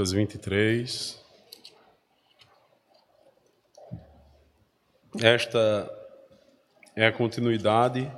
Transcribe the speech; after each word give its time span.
Lucas 0.00 0.12
23. 0.12 1.20
Esta 5.22 5.90
é 6.96 7.06
a 7.06 7.12
continuidade 7.12 8.10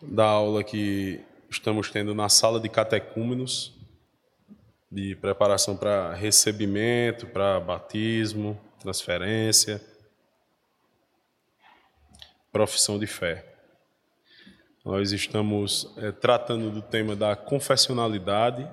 da 0.00 0.24
aula 0.24 0.64
que 0.64 1.20
estamos 1.50 1.90
tendo 1.90 2.14
na 2.14 2.30
sala 2.30 2.58
de 2.58 2.68
catecúmenos, 2.70 3.78
de 4.90 5.14
preparação 5.16 5.76
para 5.76 6.14
recebimento, 6.14 7.26
para 7.26 7.60
batismo, 7.60 8.58
transferência, 8.80 9.82
profissão 12.50 12.98
de 12.98 13.06
fé. 13.06 13.44
Nós 14.82 15.12
estamos 15.12 15.92
é, 15.98 16.10
tratando 16.10 16.70
do 16.70 16.80
tema 16.80 17.14
da 17.14 17.36
confessionalidade 17.36 18.66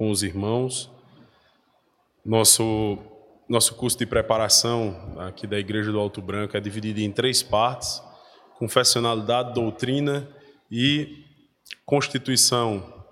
com 0.00 0.10
os 0.10 0.22
irmãos. 0.22 0.90
Nosso, 2.24 2.96
nosso 3.46 3.74
curso 3.74 3.98
de 3.98 4.06
preparação 4.06 5.14
aqui 5.18 5.46
da 5.46 5.58
Igreja 5.58 5.92
do 5.92 6.00
Alto 6.00 6.22
Branco 6.22 6.56
é 6.56 6.60
dividido 6.60 7.00
em 7.00 7.12
três 7.12 7.42
partes: 7.42 8.02
confessionalidade, 8.56 9.52
doutrina 9.52 10.26
e 10.70 11.22
constituição. 11.84 13.04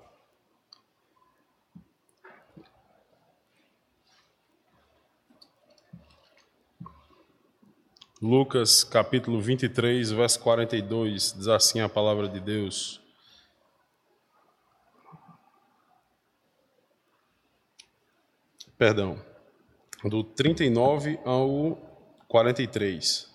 Lucas 8.23 8.83
capítulo 8.83 9.43
23, 9.43 10.11
verso 10.11 10.41
42, 10.41 11.35
diz 11.37 11.49
assim 11.49 11.81
a 11.81 11.89
palavra 11.89 12.27
de 12.27 12.41
Deus. 12.41 13.07
Perdão, 18.79 19.19
do 20.05 20.23
39 20.23 21.19
ao 21.25 21.77
43. 22.29 23.29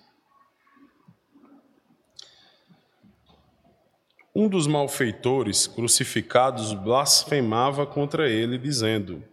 Um 4.33 4.47
dos 4.47 4.66
malfeitores 4.66 5.67
crucificados 5.67 6.73
blasfemava 6.73 7.86
contra 7.86 8.30
ele, 8.30 8.58
dizendo: 8.58 9.23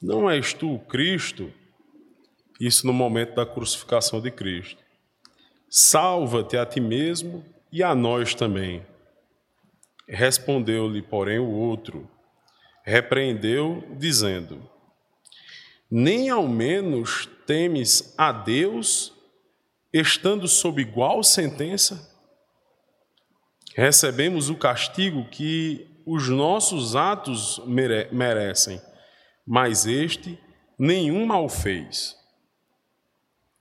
Não 0.00 0.30
és 0.30 0.54
tu 0.54 0.74
o 0.74 0.78
Cristo? 0.78 1.52
Isso 2.60 2.86
no 2.86 2.92
momento 2.92 3.34
da 3.34 3.44
crucificação 3.44 4.20
de 4.20 4.30
Cristo. 4.30 4.82
Salva-te 5.68 6.56
a 6.56 6.64
ti 6.64 6.80
mesmo 6.80 7.44
e 7.70 7.82
a 7.82 7.94
nós 7.94 8.34
também. 8.34 8.86
Respondeu-lhe, 10.08 11.02
porém, 11.02 11.38
o 11.38 11.50
outro, 11.50 12.08
repreendeu, 12.82 13.84
dizendo: 13.98 14.77
nem 15.90 16.28
ao 16.28 16.46
menos 16.46 17.26
temes 17.46 18.14
a 18.16 18.30
Deus, 18.30 19.12
estando 19.92 20.46
sob 20.46 20.82
igual 20.82 21.22
sentença? 21.22 22.08
Recebemos 23.74 24.50
o 24.50 24.56
castigo 24.56 25.28
que 25.30 25.88
os 26.04 26.28
nossos 26.28 26.96
atos 26.96 27.60
mere 27.66 28.08
merecem, 28.10 28.80
mas 29.46 29.86
este 29.86 30.38
nenhum 30.78 31.26
mal 31.26 31.48
fez. 31.48 32.16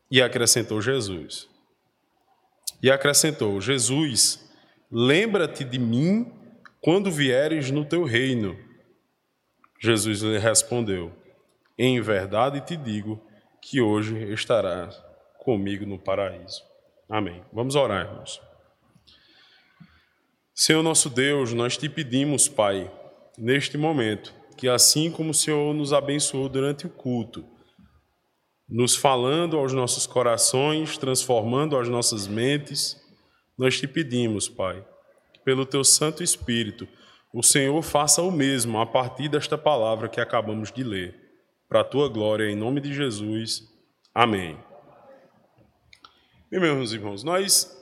E 0.10 0.22
acrescentou 0.22 0.82
Jesus. 0.82 1.48
E 2.82 2.90
acrescentou: 2.90 3.60
Jesus, 3.60 4.40
lembra-te 4.92 5.64
de 5.64 5.78
mim 5.78 6.32
quando 6.82 7.12
vieres 7.12 7.70
no 7.72 7.84
teu 7.86 8.04
reino. 8.04 8.58
Jesus 9.80 10.22
lhe 10.22 10.38
respondeu: 10.38 11.12
em 11.78 12.02
verdade 12.02 12.62
te 12.62 12.76
digo 12.76 13.22
que 13.62 13.80
hoje 13.80 14.34
estarás 14.34 15.00
comigo 15.38 15.86
no 15.86 16.00
paraíso. 16.00 16.64
Amém. 17.10 17.44
Vamos 17.54 17.76
orar, 17.76 18.06
irmãos. 18.06 18.42
Senhor 20.54 20.82
nosso 20.82 21.10
Deus, 21.10 21.54
nós 21.54 21.78
te 21.78 21.88
pedimos, 21.88 22.48
Pai, 22.48 22.92
neste 23.38 23.78
momento, 23.78 24.34
que 24.58 24.68
assim 24.68 25.12
como 25.12 25.30
o 25.30 25.34
Senhor 25.34 25.74
nos 25.74 25.94
abençoou 25.94 26.50
durante 26.50 26.88
o 26.88 26.90
culto, 26.90 27.46
nos 28.68 28.96
falando 28.96 29.58
aos 29.58 29.72
nossos 29.72 30.08
corações, 30.08 30.98
transformando 30.98 31.78
as 31.78 31.88
nossas 31.88 32.28
mentes, 32.28 33.00
nós 33.58 33.80
te 33.80 33.88
pedimos, 33.88 34.50
Pai, 34.50 34.84
que 35.32 35.40
pelo 35.42 35.66
teu 35.66 35.84
Santo 35.84 36.24
Espírito, 36.24 36.88
o 37.32 37.44
Senhor 37.44 37.82
faça 37.84 38.22
o 38.22 38.32
mesmo 38.32 38.80
a 38.80 38.86
partir 38.86 39.30
desta 39.30 39.58
palavra 39.58 40.10
que 40.10 40.20
acabamos 40.20 40.72
de 40.72 40.84
ler 40.84 41.27
para 41.68 41.82
a 41.82 41.84
tua 41.84 42.08
glória, 42.08 42.50
em 42.50 42.56
nome 42.56 42.80
de 42.80 42.94
Jesus. 42.94 43.64
Amém. 44.14 44.58
E 46.52 46.60
meus 46.60 46.94
irmãos, 46.94 47.24
nós 47.24 47.76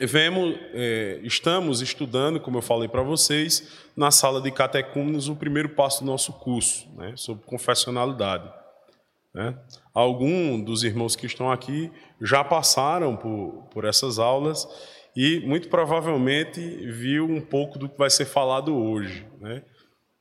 vemos, 0.00 0.58
é, 0.72 1.20
estamos 1.22 1.80
estudando, 1.80 2.40
como 2.40 2.58
eu 2.58 2.62
falei 2.62 2.88
para 2.88 3.02
vocês, 3.02 3.86
na 3.96 4.10
sala 4.10 4.40
de 4.40 4.50
catecúmenos, 4.50 5.28
o 5.28 5.36
primeiro 5.36 5.68
passo 5.70 6.00
do 6.00 6.10
nosso 6.10 6.32
curso, 6.32 6.88
né, 6.96 7.14
sobre 7.16 7.44
confessionalidade. 7.44 8.52
Né? 9.32 9.56
Alguns 9.94 10.64
dos 10.64 10.82
irmãos 10.82 11.14
que 11.14 11.26
estão 11.26 11.50
aqui 11.50 11.92
já 12.20 12.42
passaram 12.42 13.16
por, 13.16 13.68
por 13.70 13.84
essas 13.84 14.18
aulas 14.18 14.66
e 15.14 15.40
muito 15.40 15.68
provavelmente 15.68 16.60
viu 16.90 17.24
um 17.26 17.40
pouco 17.40 17.78
do 17.78 17.88
que 17.88 17.96
vai 17.96 18.10
ser 18.10 18.24
falado 18.24 18.74
hoje. 18.74 19.26
Né? 19.40 19.62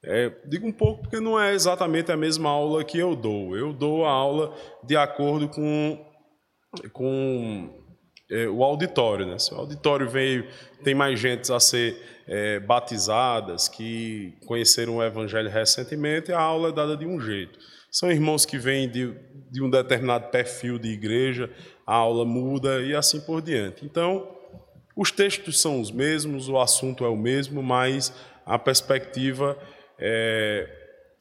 É, 0.08 0.32
digo 0.46 0.68
um 0.68 0.72
pouco 0.72 1.02
porque 1.02 1.20
não 1.20 1.40
é 1.40 1.54
exatamente 1.54 2.12
a 2.12 2.18
mesma 2.18 2.50
aula 2.50 2.84
que 2.84 2.98
eu 2.98 3.16
dou. 3.16 3.58
Eu 3.58 3.74
dou 3.74 4.06
a 4.06 4.12
aula 4.12 4.56
de 4.84 4.96
acordo 4.96 5.50
com, 5.50 6.06
com 6.94 7.70
é, 8.30 8.48
o 8.48 8.64
auditório. 8.64 9.26
Né? 9.26 9.40
Se 9.40 9.54
o 9.54 9.58
auditório 9.58 10.08
veio, 10.08 10.48
tem 10.84 10.94
mais 10.94 11.20
gente 11.20 11.52
a 11.52 11.60
ser 11.60 12.00
é, 12.28 12.60
batizadas, 12.60 13.68
que 13.68 14.34
conheceram 14.46 14.98
o 14.98 15.04
Evangelho 15.04 15.50
recentemente, 15.50 16.32
a 16.32 16.40
aula 16.40 16.70
é 16.70 16.72
dada 16.72 16.96
de 16.96 17.06
um 17.06 17.20
jeito. 17.20 17.58
São 17.92 18.12
irmãos 18.12 18.46
que 18.46 18.58
vêm 18.58 18.90
de, 18.90 19.14
de 19.52 19.64
um 19.64 19.70
determinado 19.70 20.30
perfil 20.30 20.78
de 20.78 20.90
igreja, 20.90 21.50
a 21.86 21.96
aula 21.96 22.26
muda 22.26 22.82
e 22.82 22.96
assim 22.96 23.22
por 23.22 23.42
diante. 23.42 23.86
Então, 23.86 24.36
os 24.96 25.12
textos 25.12 25.62
são 25.62 25.80
os 25.80 25.92
mesmos, 25.92 26.50
o 26.50 26.60
assunto 26.60 27.06
é 27.06 27.10
o 27.10 27.16
mesmo, 27.16 27.64
mas 27.64 28.14
a 28.46 28.60
perspectiva 28.60 29.58
é, 30.00 30.69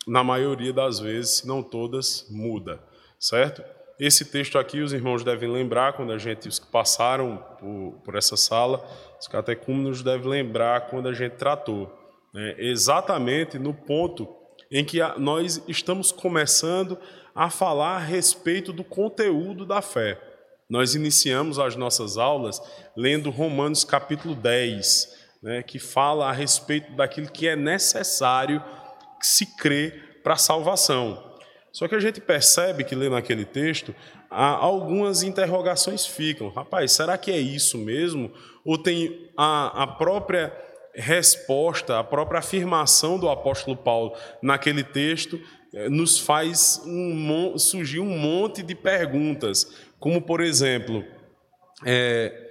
na 0.06 0.22
maioria 0.22 0.72
das 0.72 0.98
vezes, 0.98 1.38
se 1.38 1.48
não 1.48 1.62
todas, 1.62 2.26
muda, 2.30 2.80
certo? 3.18 3.62
Esse 3.98 4.24
texto 4.24 4.58
aqui 4.58 4.80
os 4.80 4.92
irmãos 4.92 5.22
devem 5.22 5.48
lembrar, 5.48 5.92
quando 5.92 6.12
a 6.12 6.18
gente, 6.18 6.48
os 6.48 6.58
que 6.58 6.66
passaram 6.66 7.36
por, 7.58 8.00
por 8.04 8.16
essa 8.16 8.36
sala, 8.36 8.84
os 9.20 9.28
catecúmenos 9.28 10.02
devem 10.02 10.28
lembrar 10.28 10.88
quando 10.88 11.08
a 11.08 11.12
gente 11.12 11.36
tratou, 11.36 11.92
né, 12.32 12.56
exatamente 12.58 13.58
no 13.58 13.72
ponto 13.72 14.28
em 14.70 14.84
que 14.84 15.00
a, 15.00 15.16
nós 15.16 15.62
estamos 15.68 16.10
começando 16.10 16.98
a 17.34 17.48
falar 17.48 17.96
a 17.96 18.00
respeito 18.00 18.72
do 18.72 18.82
conteúdo 18.82 19.64
da 19.64 19.80
fé. 19.80 20.20
Nós 20.68 20.94
iniciamos 20.94 21.58
as 21.58 21.76
nossas 21.76 22.16
aulas 22.16 22.60
lendo 22.96 23.30
Romanos 23.30 23.84
capítulo 23.84 24.34
10, 24.34 25.23
né, 25.44 25.62
que 25.62 25.78
fala 25.78 26.30
a 26.30 26.32
respeito 26.32 26.90
daquilo 26.96 27.30
que 27.30 27.46
é 27.46 27.54
necessário 27.54 28.64
se 29.20 29.44
crer 29.44 30.20
para 30.22 30.32
a 30.32 30.38
salvação. 30.38 31.22
Só 31.70 31.86
que 31.86 31.94
a 31.94 32.00
gente 32.00 32.18
percebe 32.18 32.82
que 32.82 32.94
lendo 32.94 33.14
aquele 33.14 33.44
texto, 33.44 33.94
algumas 34.30 35.22
interrogações 35.22 36.06
ficam. 36.06 36.48
Rapaz, 36.48 36.92
será 36.92 37.18
que 37.18 37.30
é 37.30 37.36
isso 37.36 37.76
mesmo? 37.76 38.32
Ou 38.64 38.78
tem 38.78 39.30
a, 39.36 39.82
a 39.82 39.86
própria 39.86 40.50
resposta, 40.94 41.98
a 41.98 42.04
própria 42.04 42.38
afirmação 42.38 43.18
do 43.18 43.28
apóstolo 43.28 43.76
Paulo 43.76 44.16
naquele 44.40 44.82
texto 44.82 45.38
eh, 45.74 45.90
nos 45.90 46.18
faz 46.18 46.80
um, 46.86 47.58
surgir 47.58 48.00
um 48.00 48.16
monte 48.16 48.62
de 48.62 48.74
perguntas, 48.74 49.66
como 49.98 50.22
por 50.22 50.40
exemplo, 50.40 51.04
é, 51.84 52.43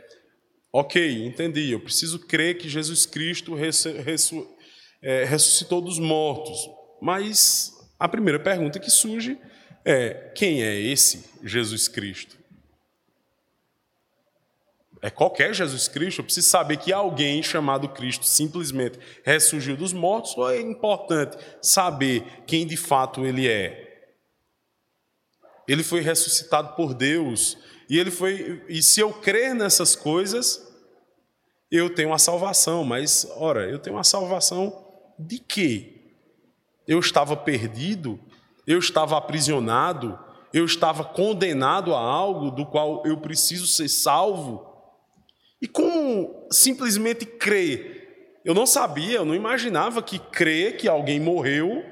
Ok, 0.75 1.23
entendi. 1.27 1.71
Eu 1.71 1.79
preciso 1.79 2.17
crer 2.17 2.57
que 2.57 2.67
Jesus 2.67 3.05
Cristo 3.05 3.53
é, 3.55 5.23
ressuscitou 5.23 5.79
dos 5.79 5.99
mortos. 5.99 6.67
Mas 6.99 7.71
a 7.99 8.09
primeira 8.09 8.39
pergunta 8.39 8.79
que 8.79 8.89
surge 8.89 9.37
é: 9.85 10.31
quem 10.35 10.63
é 10.63 10.75
esse 10.79 11.29
Jesus 11.43 11.87
Cristo? 11.87 12.41
É 14.99 15.11
qualquer 15.11 15.53
Jesus 15.53 15.87
Cristo? 15.87 16.21
Eu 16.21 16.25
preciso 16.25 16.49
saber 16.49 16.77
que 16.77 16.91
alguém 16.91 17.43
chamado 17.43 17.89
Cristo 17.89 18.25
simplesmente 18.25 18.97
ressurgiu 19.23 19.77
dos 19.77 19.93
mortos 19.93 20.35
ou 20.35 20.49
é 20.49 20.59
importante 20.59 21.37
saber 21.61 22.23
quem 22.47 22.65
de 22.65 22.77
fato 22.77 23.25
ele 23.25 23.47
é? 23.47 23.82
Ele 25.67 25.83
foi 25.83 26.01
ressuscitado 26.01 26.75
por 26.75 26.93
Deus 26.93 27.57
e 27.89 27.97
ele 27.97 28.11
foi, 28.11 28.63
e 28.67 28.81
se 28.81 28.99
eu 28.99 29.13
crer 29.13 29.53
nessas 29.53 29.95
coisas, 29.95 30.61
eu 31.71 31.93
tenho 31.93 32.13
a 32.13 32.17
salvação, 32.17 32.83
mas 32.83 33.27
ora, 33.35 33.69
eu 33.69 33.79
tenho 33.79 33.97
a 33.97 34.03
salvação 34.03 34.85
de 35.17 35.39
quê? 35.39 35.93
eu 36.87 36.99
estava 36.99 37.35
perdido, 37.35 38.19
eu 38.67 38.79
estava 38.79 39.17
aprisionado, 39.17 40.19
eu 40.53 40.65
estava 40.65 41.03
condenado 41.03 41.93
a 41.93 41.99
algo 41.99 42.51
do 42.51 42.65
qual 42.65 43.03
eu 43.05 43.17
preciso 43.17 43.65
ser 43.65 43.89
salvo. 43.89 44.71
E 45.61 45.67
como 45.67 46.47
simplesmente 46.51 47.25
crer? 47.25 48.41
Eu 48.45 48.53
não 48.53 48.65
sabia, 48.65 49.17
eu 49.17 49.25
não 49.25 49.33
imaginava 49.33 50.03
que 50.03 50.19
crer 50.19 50.77
que 50.77 50.87
alguém 50.87 51.19
morreu, 51.19 51.83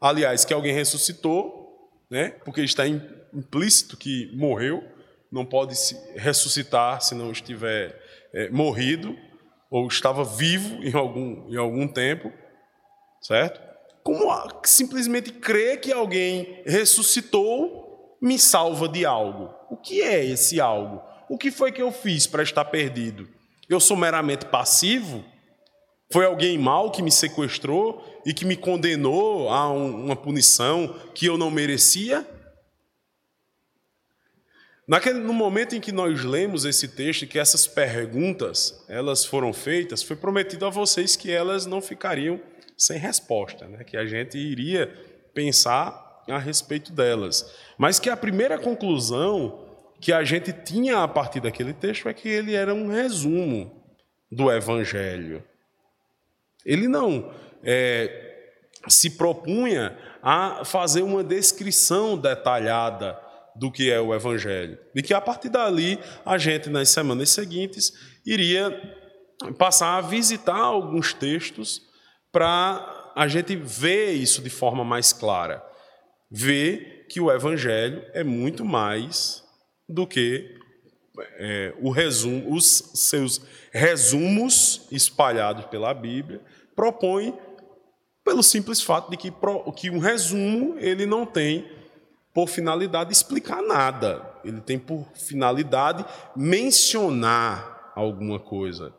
aliás, 0.00 0.44
que 0.44 0.52
alguém 0.52 0.74
ressuscitou, 0.74 2.00
né? 2.10 2.30
porque 2.44 2.60
está 2.60 2.84
implícito 3.34 3.96
que 3.96 4.30
morreu, 4.34 4.82
não 5.30 5.44
pode 5.44 5.74
ressuscitar 6.16 7.00
se 7.00 7.14
não 7.14 7.32
estiver 7.32 8.00
é, 8.32 8.48
morrido, 8.50 9.16
ou 9.70 9.88
estava 9.88 10.24
vivo 10.24 10.76
em 10.84 10.94
algum, 10.94 11.52
em 11.52 11.56
algum 11.56 11.88
tempo, 11.88 12.32
certo? 13.20 13.60
Como 14.02 14.30
simplesmente 14.64 15.32
crer 15.32 15.80
que 15.80 15.92
alguém 15.92 16.62
ressuscitou 16.64 18.16
me 18.20 18.38
salva 18.38 18.88
de 18.88 19.04
algo. 19.04 19.54
O 19.70 19.76
que 19.76 20.00
é 20.00 20.24
esse 20.24 20.60
algo? 20.60 21.02
O 21.28 21.36
que 21.36 21.50
foi 21.50 21.72
que 21.72 21.82
eu 21.82 21.90
fiz 21.90 22.26
para 22.26 22.42
estar 22.42 22.64
perdido? 22.66 23.28
Eu 23.68 23.80
sou 23.80 23.96
meramente 23.96 24.46
passivo? 24.46 25.24
Foi 26.12 26.24
alguém 26.24 26.56
mal 26.56 26.90
que 26.90 27.02
me 27.02 27.10
sequestrou 27.10 28.22
e 28.24 28.32
que 28.32 28.44
me 28.44 28.56
condenou 28.56 29.48
a 29.48 29.70
um, 29.70 30.04
uma 30.04 30.16
punição 30.16 30.94
que 31.14 31.26
eu 31.26 31.36
não 31.36 31.50
merecia? 31.50 32.26
Naquele, 34.86 35.18
no 35.18 35.32
momento 35.32 35.74
em 35.74 35.80
que 35.80 35.92
nós 35.92 36.22
lemos 36.22 36.66
esse 36.66 36.88
texto, 36.88 37.26
que 37.26 37.38
essas 37.38 37.66
perguntas 37.66 38.84
elas 38.86 39.24
foram 39.24 39.52
feitas, 39.52 40.02
foi 40.02 40.14
prometido 40.14 40.66
a 40.66 40.70
vocês 40.70 41.16
que 41.16 41.30
elas 41.30 41.64
não 41.64 41.80
ficariam 41.80 42.38
sem 42.76 42.98
resposta, 42.98 43.66
né? 43.66 43.82
que 43.82 43.96
a 43.96 44.04
gente 44.04 44.36
iria 44.36 44.86
pensar 45.32 46.22
a 46.28 46.38
respeito 46.38 46.92
delas. 46.92 47.54
Mas 47.78 47.98
que 47.98 48.10
a 48.10 48.16
primeira 48.16 48.58
conclusão 48.58 49.64
que 50.00 50.12
a 50.12 50.22
gente 50.22 50.52
tinha 50.52 51.02
a 51.02 51.08
partir 51.08 51.40
daquele 51.40 51.72
texto 51.72 52.08
é 52.08 52.12
que 52.12 52.28
ele 52.28 52.54
era 52.54 52.74
um 52.74 52.88
resumo 52.88 53.82
do 54.30 54.52
Evangelho. 54.52 55.42
Ele 56.64 56.88
não 56.88 57.32
é, 57.62 58.44
se 58.86 59.10
propunha 59.10 59.96
a 60.22 60.62
fazer 60.64 61.02
uma 61.02 61.24
descrição 61.24 62.18
detalhada 62.18 63.18
do 63.56 63.70
que 63.70 63.90
é 63.90 64.00
o 64.00 64.14
Evangelho. 64.14 64.78
E 64.94 65.02
que 65.02 65.14
a 65.14 65.20
partir 65.20 65.48
dali, 65.48 65.98
a 66.24 66.38
gente, 66.38 66.68
nas 66.68 66.88
semanas 66.88 67.30
seguintes, 67.30 67.92
iria 68.26 68.70
passar 69.58 69.96
a 69.96 70.00
visitar 70.00 70.58
alguns 70.58 71.12
textos 71.12 71.82
para 72.32 73.12
a 73.14 73.28
gente 73.28 73.54
ver 73.54 74.12
isso 74.12 74.42
de 74.42 74.50
forma 74.50 74.84
mais 74.84 75.12
clara 75.12 75.62
vê 76.30 77.06
que 77.08 77.20
o 77.20 77.30
Evangelho 77.30 78.04
é 78.12 78.24
muito 78.24 78.64
mais 78.64 79.44
do 79.88 80.04
que 80.04 80.52
é, 81.38 81.72
o 81.80 81.90
resumo, 81.90 82.52
os 82.52 82.90
seus 82.94 83.40
resumos 83.72 84.88
espalhados 84.90 85.66
pela 85.66 85.94
Bíblia 85.94 86.40
propõe 86.74 87.38
pelo 88.24 88.42
simples 88.42 88.80
fato 88.80 89.10
de 89.10 89.16
que, 89.16 89.32
que 89.76 89.90
um 89.90 90.00
resumo 90.00 90.76
ele 90.80 91.06
não 91.06 91.24
tem 91.24 91.70
por 92.34 92.48
finalidade 92.48 93.12
explicar 93.12 93.62
nada, 93.62 94.28
ele 94.44 94.60
tem 94.60 94.78
por 94.78 95.06
finalidade 95.14 96.04
mencionar 96.36 97.92
alguma 97.94 98.40
coisa. 98.40 98.92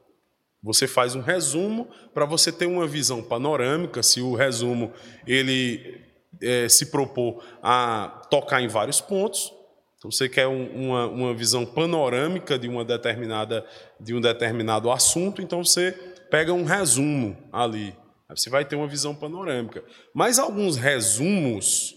Você 0.63 0.87
faz 0.87 1.13
um 1.13 1.21
resumo 1.21 1.87
para 2.13 2.25
você 2.25 2.51
ter 2.51 2.65
uma 2.65 2.87
visão 2.87 3.21
panorâmica. 3.21 4.01
Se 4.01 4.19
o 4.21 4.33
resumo 4.33 4.91
ele 5.27 6.01
é, 6.41 6.67
se 6.67 6.87
propor 6.87 7.43
a 7.61 8.23
tocar 8.31 8.61
em 8.61 8.67
vários 8.67 8.99
pontos. 8.99 9.53
Então, 9.97 10.09
você 10.11 10.27
quer 10.27 10.47
um, 10.47 10.89
uma, 10.89 11.07
uma 11.07 11.33
visão 11.33 11.65
panorâmica 11.65 12.57
de, 12.57 12.67
uma 12.67 12.83
determinada, 12.83 13.65
de 13.99 14.13
um 14.13 14.21
determinado 14.21 14.91
assunto, 14.91 15.41
então 15.41 15.63
você 15.63 15.91
pega 16.29 16.53
um 16.53 16.63
resumo 16.63 17.37
ali. 17.51 17.95
Você 18.29 18.49
vai 18.49 18.65
ter 18.65 18.75
uma 18.75 18.87
visão 18.87 19.15
panorâmica. 19.15 19.83
Mas 20.13 20.39
alguns 20.39 20.77
resumos, 20.77 21.94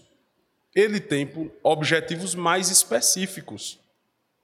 ele 0.75 0.99
tem 0.99 1.51
objetivos 1.63 2.35
mais 2.35 2.69
específicos, 2.69 3.79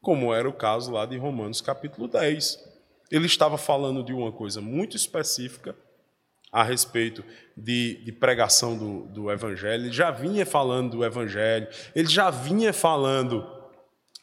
como 0.01 0.33
era 0.33 0.47
o 0.47 0.53
caso 0.53 0.91
lá 0.91 1.05
de 1.05 1.17
Romanos 1.17 1.61
capítulo 1.61 2.07
10. 2.07 2.63
Ele 3.11 3.25
estava 3.25 3.57
falando 3.57 4.03
de 4.03 4.13
uma 4.13 4.31
coisa 4.31 4.61
muito 4.61 4.95
específica, 4.95 5.75
a 6.55 6.63
respeito 6.63 7.21
de, 7.57 8.01
de 8.05 8.13
pregação 8.13 8.77
do, 8.77 9.07
do, 9.07 9.29
Evangelho, 9.29 9.83
ele 9.83 9.91
já 9.91 10.09
vinha 10.09 10.45
falando 10.45 10.91
do 10.91 11.03
Evangelho, 11.03 11.67
ele 11.93 12.07
já 12.07 12.29
vinha 12.29 12.71
falando 12.71 13.45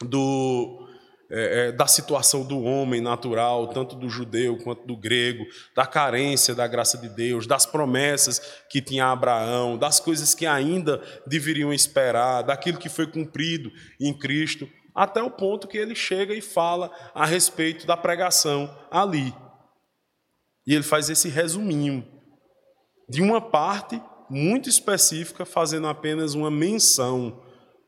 do, 0.01 0.82
é, 1.29 1.67
é, 1.67 1.71
da 1.71 1.87
situação 1.87 2.43
do 2.43 2.61
homem 2.61 3.01
natural, 3.01 3.67
tanto 3.69 3.95
do 3.95 4.09
judeu 4.09 4.57
quanto 4.57 4.85
do 4.85 4.95
grego, 4.95 5.45
da 5.75 5.85
carência 5.85 6.53
da 6.53 6.67
graça 6.67 6.97
de 6.97 7.09
Deus, 7.09 7.47
das 7.47 7.65
promessas 7.65 8.39
que 8.69 8.81
tinha 8.81 9.07
Abraão, 9.07 9.77
das 9.77 9.99
coisas 9.99 10.35
que 10.35 10.45
ainda 10.45 11.01
deveriam 11.25 11.73
esperar, 11.73 12.43
daquilo 12.43 12.77
que 12.77 12.89
foi 12.89 13.07
cumprido 13.07 13.71
em 13.99 14.13
Cristo, 14.13 14.69
até 14.93 15.23
o 15.23 15.31
ponto 15.31 15.67
que 15.67 15.77
ele 15.77 15.95
chega 15.95 16.33
e 16.33 16.41
fala 16.41 16.91
a 17.15 17.25
respeito 17.25 17.87
da 17.87 17.97
pregação 17.97 18.69
ali. 18.91 19.33
E 20.67 20.75
ele 20.75 20.83
faz 20.83 21.09
esse 21.09 21.29
resuminho 21.29 22.07
de 23.09 23.21
uma 23.21 23.41
parte 23.41 23.99
muito 24.29 24.69
específica, 24.69 25.45
fazendo 25.45 25.87
apenas 25.87 26.35
uma 26.35 26.51
menção 26.51 27.41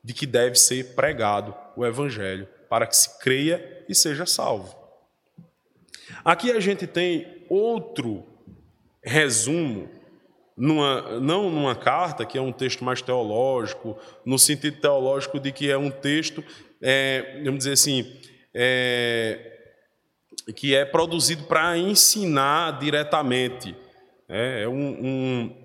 de 0.03 0.13
que 0.13 0.25
deve 0.25 0.55
ser 0.55 0.95
pregado 0.95 1.55
o 1.75 1.85
Evangelho 1.85 2.47
para 2.75 2.87
que 2.87 2.97
se 2.97 3.17
creia 3.19 3.85
e 3.87 3.95
seja 3.95 4.25
salvo. 4.25 4.75
Aqui 6.25 6.51
a 6.51 6.59
gente 6.59 6.85
tem 6.85 7.45
outro 7.49 8.27
resumo, 9.01 9.89
numa, 10.57 11.21
não 11.21 11.49
numa 11.49 11.73
carta, 11.73 12.25
que 12.25 12.37
é 12.37 12.41
um 12.41 12.51
texto 12.51 12.83
mais 12.83 13.01
teológico, 13.01 13.97
no 14.25 14.37
sentido 14.37 14.81
teológico 14.81 15.39
de 15.39 15.53
que 15.53 15.71
é 15.71 15.77
um 15.77 15.89
texto, 15.89 16.43
é, 16.81 17.39
vamos 17.45 17.59
dizer 17.59 17.71
assim, 17.71 18.13
é, 18.53 19.53
que 20.53 20.75
é 20.75 20.83
produzido 20.83 21.45
para 21.45 21.77
ensinar 21.77 22.77
diretamente 22.77 23.73
é, 24.27 24.63
é 24.63 24.67
um, 24.67 25.05
um, 25.05 25.64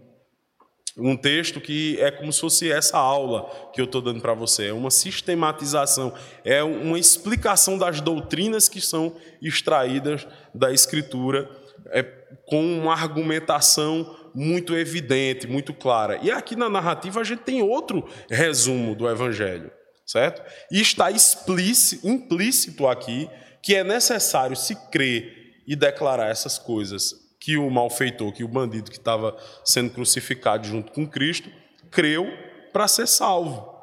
um 1.01 1.17
texto 1.17 1.61
que 1.61 1.99
é 2.01 2.11
como 2.11 2.33
se 2.33 2.41
fosse 2.41 2.71
essa 2.71 2.99
aula 2.99 3.51
que 3.73 3.81
eu 3.81 3.87
estou 3.87 4.03
dando 4.03 4.21
para 4.21 4.35
você. 4.35 4.67
É 4.67 4.73
uma 4.73 4.91
sistematização, 4.91 6.13
é 6.45 6.63
uma 6.63 6.99
explicação 6.99 7.79
das 7.79 8.01
doutrinas 8.01 8.69
que 8.69 8.81
são 8.81 9.17
extraídas 9.41 10.27
da 10.55 10.73
Escritura 10.73 11.51
é, 11.89 12.03
com 12.47 12.63
uma 12.63 12.93
argumentação 12.93 14.17
muito 14.35 14.77
evidente, 14.77 15.47
muito 15.47 15.73
clara. 15.73 16.19
E 16.23 16.31
aqui 16.31 16.55
na 16.55 16.69
narrativa 16.69 17.21
a 17.21 17.25
gente 17.25 17.43
tem 17.43 17.63
outro 17.63 18.09
resumo 18.29 18.95
do 18.95 19.09
Evangelho, 19.09 19.71
certo? 20.07 20.43
E 20.71 20.81
está 20.81 21.11
explícito, 21.11 22.07
implícito 22.07 22.87
aqui 22.87 23.29
que 23.63 23.75
é 23.75 23.85
necessário 23.85 24.57
se 24.57 24.75
crer 24.91 25.41
e 25.67 25.77
declarar 25.77 26.29
essas 26.29 26.59
coisas 26.59 27.30
que 27.41 27.57
o 27.57 27.71
malfeitor, 27.71 28.33
que 28.33 28.45
o 28.45 28.49
bandido 28.49 28.91
que 28.91 28.99
estava 28.99 29.37
sendo 29.65 29.91
crucificado 29.91 30.67
junto 30.67 30.93
com 30.93 31.09
Cristo, 31.09 31.51
creu 31.91 32.27
para 32.73 32.87
ser 32.87 33.09
salvo. 33.09 33.81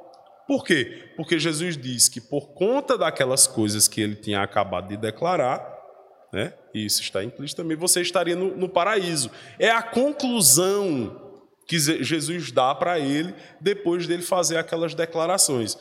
Por 0.47 0.63
quê? 0.63 1.11
Porque 1.17 1.37
Jesus 1.39 1.75
diz 1.75 2.07
que 2.07 2.21
por 2.21 2.53
conta 2.53 2.97
daquelas 2.97 3.47
coisas 3.47 3.87
que 3.87 3.99
ele 3.99 4.15
tinha 4.15 4.41
acabado 4.41 4.87
de 4.87 4.95
declarar, 4.95 5.75
né, 6.31 6.53
e 6.73 6.85
isso 6.85 7.01
está 7.01 7.23
implícito 7.23 7.61
também, 7.61 7.75
você 7.75 8.01
estaria 8.01 8.35
no, 8.35 8.55
no 8.55 8.69
paraíso. 8.69 9.29
É 9.59 9.69
a 9.69 9.81
conclusão 9.81 11.27
que 11.67 11.77
Jesus 11.77 12.51
dá 12.51 12.73
para 12.73 12.97
ele 12.97 13.33
depois 13.59 14.07
dele 14.07 14.21
fazer 14.21 14.57
aquelas 14.57 14.93
declarações. 14.93 15.77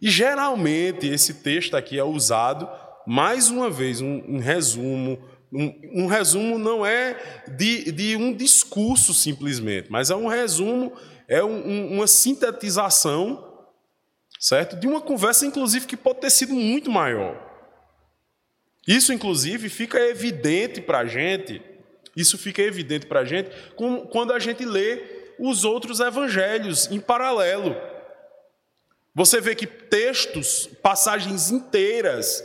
E 0.00 0.08
geralmente 0.08 1.06
esse 1.08 1.34
texto 1.34 1.76
aqui 1.76 1.98
é 1.98 2.04
usado, 2.04 2.68
mais 3.06 3.48
uma 3.48 3.68
vez, 3.68 4.00
um, 4.00 4.22
um 4.28 4.38
resumo, 4.38 5.18
um, 5.52 6.02
um 6.02 6.06
resumo 6.06 6.58
não 6.58 6.84
é 6.84 7.44
de, 7.56 7.92
de, 7.92 8.16
um 8.16 8.32
discurso 8.32 9.14
simplesmente, 9.14 9.90
mas 9.90 10.10
é 10.10 10.16
um 10.16 10.26
resumo, 10.26 10.92
é 11.28 11.42
um, 11.42 11.94
uma 11.94 12.06
sintetização, 12.06 13.66
certo? 14.40 14.76
De 14.76 14.86
uma 14.86 15.00
conversa, 15.00 15.46
inclusive, 15.46 15.86
que 15.86 15.96
pode 15.96 16.20
ter 16.20 16.30
sido 16.30 16.54
muito 16.54 16.90
maior. 16.90 17.44
Isso, 18.86 19.12
inclusive, 19.12 19.68
fica 19.68 19.98
evidente 19.98 20.80
para 20.80 20.98
a 20.98 21.06
gente, 21.06 21.62
isso 22.16 22.38
fica 22.38 22.62
evidente 22.62 23.06
para 23.06 23.20
a 23.20 23.24
gente 23.24 23.50
quando 24.10 24.32
a 24.32 24.38
gente 24.38 24.64
lê 24.64 25.34
os 25.38 25.64
outros 25.64 26.00
evangelhos 26.00 26.90
em 26.90 27.00
paralelo. 27.00 27.76
Você 29.14 29.40
vê 29.40 29.54
que 29.54 29.66
textos, 29.66 30.68
passagens 30.82 31.50
inteiras 31.50 32.44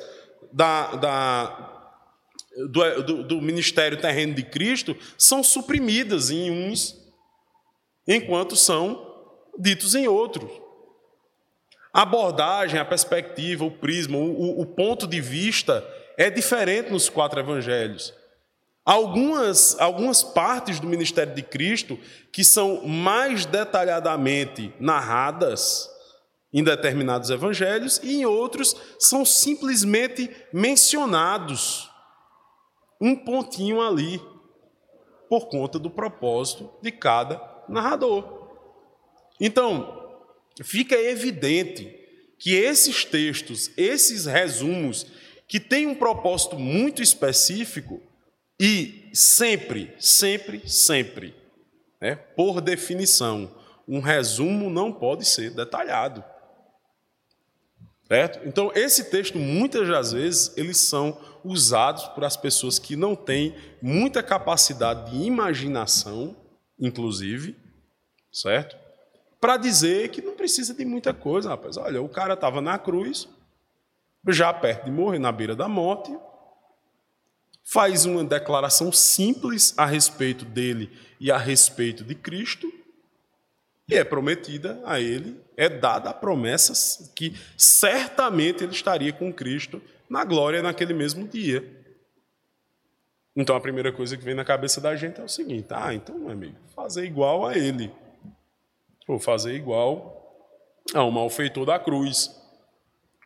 da, 0.51 0.95
da, 0.95 1.70
do, 2.69 3.03
do, 3.03 3.23
do 3.23 3.41
ministério 3.41 3.99
terreno 3.99 4.33
de 4.33 4.43
Cristo 4.43 4.95
são 5.17 5.43
suprimidas 5.43 6.29
em 6.29 6.51
uns 6.51 6.99
enquanto 8.07 8.55
são 8.55 9.09
ditos 9.57 9.95
em 9.95 10.07
outros. 10.07 10.49
A 11.93 12.03
abordagem, 12.03 12.79
a 12.79 12.85
perspectiva, 12.85 13.65
o 13.65 13.71
prisma, 13.71 14.17
o, 14.17 14.61
o 14.61 14.65
ponto 14.65 15.05
de 15.05 15.19
vista 15.19 15.85
é 16.17 16.29
diferente 16.29 16.91
nos 16.91 17.09
quatro 17.09 17.39
evangelhos. 17.39 18.13
Algumas, 18.83 19.79
algumas 19.79 20.23
partes 20.23 20.79
do 20.79 20.87
ministério 20.87 21.35
de 21.35 21.43
Cristo 21.43 21.99
que 22.31 22.43
são 22.43 22.87
mais 22.87 23.45
detalhadamente 23.45 24.73
narradas 24.79 25.89
em 26.53 26.63
determinados 26.63 27.29
evangelhos 27.29 27.99
e 28.03 28.15
em 28.15 28.25
outros 28.25 28.75
são 28.99 29.23
simplesmente 29.23 30.29
mencionados. 30.51 31.90
Um 33.01 33.15
pontinho 33.15 33.81
ali, 33.81 34.21
por 35.27 35.47
conta 35.47 35.79
do 35.79 35.89
propósito 35.89 36.69
de 36.81 36.91
cada 36.91 37.41
narrador. 37.67 38.49
Então, 39.39 40.21
fica 40.61 40.95
evidente 40.95 41.97
que 42.37 42.53
esses 42.53 43.03
textos, 43.03 43.71
esses 43.75 44.25
resumos, 44.25 45.07
que 45.47 45.59
têm 45.59 45.87
um 45.87 45.95
propósito 45.95 46.57
muito 46.57 47.01
específico 47.01 48.01
e 48.59 49.09
sempre, 49.13 49.93
sempre, 49.99 50.67
sempre, 50.69 51.35
né, 51.99 52.15
por 52.15 52.61
definição, 52.61 53.53
um 53.87 53.99
resumo 53.99 54.69
não 54.69 54.93
pode 54.93 55.25
ser 55.25 55.51
detalhado. 55.51 56.23
Certo? 58.07 58.47
Então, 58.47 58.71
esse 58.75 59.05
texto, 59.05 59.37
muitas 59.37 59.87
das 59.87 60.11
vezes, 60.11 60.51
eles 60.57 60.77
são 60.77 61.17
usados 61.43 62.05
por 62.09 62.23
as 62.23 62.37
pessoas 62.37 62.79
que 62.79 62.95
não 62.95 63.15
têm 63.15 63.55
muita 63.81 64.21
capacidade 64.23 65.11
de 65.11 65.23
imaginação, 65.23 66.35
inclusive, 66.79 67.57
certo? 68.31 68.75
Para 69.39 69.57
dizer 69.57 70.09
que 70.09 70.21
não 70.21 70.35
precisa 70.35 70.73
de 70.73 70.85
muita 70.85 71.13
coisa, 71.13 71.49
rapaz. 71.49 71.77
Olha, 71.77 72.01
o 72.01 72.09
cara 72.09 72.35
estava 72.35 72.61
na 72.61 72.77
cruz, 72.77 73.27
já 74.27 74.53
perto 74.53 74.85
de 74.85 74.91
morrer, 74.91 75.19
na 75.19 75.31
beira 75.31 75.55
da 75.55 75.67
morte, 75.67 76.15
faz 77.63 78.05
uma 78.05 78.23
declaração 78.23 78.91
simples 78.91 79.73
a 79.77 79.85
respeito 79.85 80.45
dele 80.45 80.91
e 81.19 81.31
a 81.31 81.37
respeito 81.37 82.03
de 82.03 82.13
Cristo, 82.15 82.71
e 83.87 83.95
é 83.95 84.03
prometida 84.03 84.81
a 84.85 84.99
ele, 84.99 85.41
é 85.57 85.67
dada 85.67 86.09
a 86.09 86.13
promessa 86.13 87.11
que 87.13 87.35
certamente 87.57 88.63
ele 88.63 88.73
estaria 88.73 89.11
com 89.11 89.33
Cristo 89.33 89.81
na 90.11 90.25
glória 90.25 90.61
naquele 90.61 90.93
mesmo 90.93 91.25
dia. 91.25 91.65
Então 93.33 93.55
a 93.55 93.61
primeira 93.61 93.93
coisa 93.93 94.17
que 94.17 94.23
vem 94.25 94.35
na 94.35 94.43
cabeça 94.43 94.81
da 94.81 94.93
gente 94.93 95.21
é 95.21 95.23
o 95.23 95.29
seguinte: 95.29 95.67
ah, 95.69 95.93
então, 95.93 96.19
meu 96.19 96.29
amigo, 96.29 96.57
fazer 96.75 97.05
igual 97.05 97.47
a 97.47 97.57
ele. 97.57 97.89
Ou 99.07 99.17
fazer 99.17 99.55
igual 99.55 100.19
ao 100.93 101.09
malfeitor 101.09 101.65
da 101.65 101.79
cruz. 101.79 102.29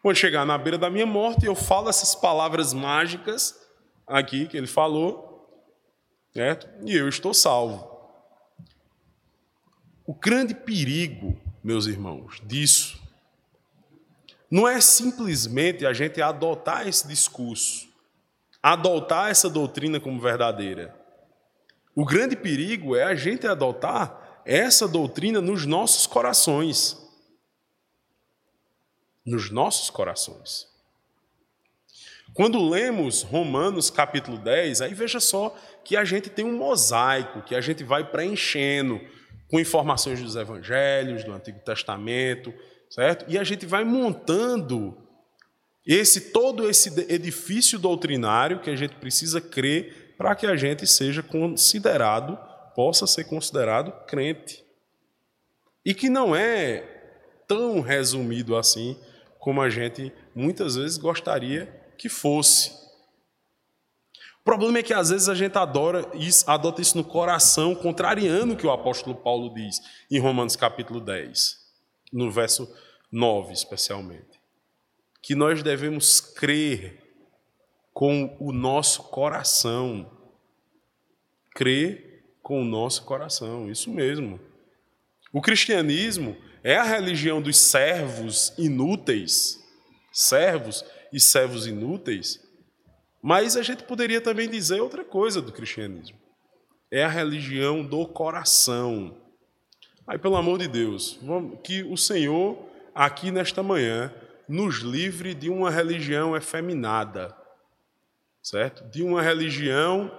Quando 0.04 0.16
chegar 0.16 0.46
na 0.46 0.60
beira 0.60 0.78
da 0.78 0.88
minha 0.88 1.08
morte, 1.08 1.48
eu 1.48 1.56
falo 1.56 1.90
essas 1.90 2.14
palavras 2.14 2.72
mágicas 2.72 3.60
aqui 4.06 4.48
que 4.48 4.56
ele 4.56 4.68
falou, 4.68 5.50
certo? 6.32 6.70
E 6.86 6.96
eu 6.96 7.10
estou 7.10 7.34
salvo. 7.34 7.92
O 10.06 10.14
grande 10.14 10.54
perigo, 10.54 11.36
meus 11.64 11.88
irmãos, 11.88 12.40
disso 12.44 13.05
não 14.56 14.66
é 14.66 14.80
simplesmente 14.80 15.86
a 15.86 15.92
gente 15.92 16.22
adotar 16.22 16.88
esse 16.88 17.06
discurso, 17.06 17.90
adotar 18.64 19.30
essa 19.30 19.50
doutrina 19.50 20.00
como 20.00 20.18
verdadeira. 20.18 20.96
O 21.94 22.06
grande 22.06 22.38
perigo 22.38 22.96
é 22.96 23.04
a 23.04 23.16
gente 23.16 23.46
adotar 23.46 24.42
essa 24.46 24.88
doutrina 24.88 25.42
nos 25.42 25.66
nossos 25.66 26.08
corações. 26.08 26.98
Nos 29.26 29.52
nossos 29.52 29.90
corações. 29.90 30.68
Quando 32.34 32.70
lemos 32.70 33.24
Romanos 33.24 33.90
capítulo 33.90 34.38
10, 34.38 34.80
aí 34.80 34.94
veja 34.94 35.20
só 35.20 35.54
que 35.84 35.98
a 35.98 36.06
gente 36.06 36.30
tem 36.30 36.46
um 36.46 36.58
mosaico 36.58 37.42
que 37.42 37.56
a 37.56 37.60
gente 37.60 37.84
vai 37.84 38.10
preenchendo 38.10 39.02
com 39.50 39.60
informações 39.60 40.22
dos 40.22 40.38
evangelhos, 40.38 41.26
do 41.26 41.34
Antigo 41.34 41.60
Testamento, 41.60 42.54
certo? 42.90 43.26
E 43.28 43.38
a 43.38 43.44
gente 43.44 43.66
vai 43.66 43.84
montando 43.84 44.98
esse 45.86 46.32
todo 46.32 46.70
esse 46.70 46.90
edifício 47.12 47.78
doutrinário 47.78 48.60
que 48.60 48.70
a 48.70 48.76
gente 48.76 48.96
precisa 48.96 49.40
crer 49.40 50.16
para 50.18 50.34
que 50.34 50.46
a 50.46 50.56
gente 50.56 50.88
seja 50.88 51.22
considerado, 51.22 52.38
possa 52.74 53.06
ser 53.06 53.26
considerado 53.26 53.92
crente. 54.06 54.64
E 55.86 55.94
que 55.94 56.10
não 56.10 56.36
é 56.36 56.84
tão 57.48 57.82
resumido 57.82 58.56
assim 58.56 58.98
como 59.40 59.62
a 59.62 59.70
gente 59.70 60.12
muitas 60.34 60.76
vezes 60.76 60.98
gostaria 60.98 61.68
que 61.98 62.10
fosse. 62.10 62.72
O 64.42 64.44
problema 64.44 64.80
é 64.80 64.84
que 64.84 64.94
às 64.94 65.10
vezes 65.10 65.30
a 65.30 65.36
gente 65.36 65.58
adora 65.58 66.10
isso, 66.14 66.50
adota 66.50 66.82
isso 66.82 66.98
no 66.98 67.04
coração, 67.04 67.76
contrariando 67.76 68.54
o 68.54 68.58
que 68.58 68.66
o 68.66 68.72
apóstolo 68.72 69.16
Paulo 69.16 69.54
diz 69.54 69.80
em 70.10 70.20
Romanos 70.20 70.56
capítulo 70.56 71.00
10, 71.00 71.65
no 72.12 72.32
verso 72.32 72.74
9 73.12 73.54
especialmente. 73.54 74.40
Que 75.22 75.36
nós 75.36 75.64
devemos 75.64 76.20
crer 76.20 77.02
com 77.94 78.36
o 78.40 78.52
nosso 78.52 79.04
coração. 79.04 80.12
Crer 81.56 82.24
com 82.44 82.62
o 82.62 82.66
nosso 82.66 83.04
coração, 83.06 83.72
isso 83.72 83.90
mesmo. 83.90 84.40
O 85.34 85.42
cristianismo 85.42 86.38
é 86.64 86.78
a 86.78 86.84
religião 86.84 87.42
dos 87.42 87.58
servos 87.58 88.54
inúteis, 88.58 89.60
servos 90.12 90.86
e 91.12 91.20
servos 91.20 91.66
inúteis, 91.68 92.40
mas 93.22 93.58
a 93.58 93.64
gente 93.64 93.84
poderia 93.84 94.22
também 94.22 94.48
dizer 94.48 94.80
outra 94.80 95.04
coisa 95.04 95.42
do 95.42 95.52
cristianismo. 95.52 96.16
É 96.92 97.04
a 97.04 97.10
religião 97.10 97.84
do 97.84 98.08
coração. 98.08 99.20
Aí, 100.08 100.20
pelo 100.20 100.36
amor 100.36 100.60
de 100.60 100.68
Deus, 100.68 101.20
que 101.64 101.84
o 101.84 101.98
Senhor, 101.98 102.58
aqui 102.94 103.32
nesta 103.32 103.64
manhã, 103.64 104.14
nos 104.48 104.78
livre 104.78 105.34
de 105.34 105.50
uma 105.50 105.72
religião 105.72 106.36
efeminada, 106.36 107.36
certo? 108.42 108.84
De 108.92 109.02
uma 109.02 109.22
religião 109.22 110.12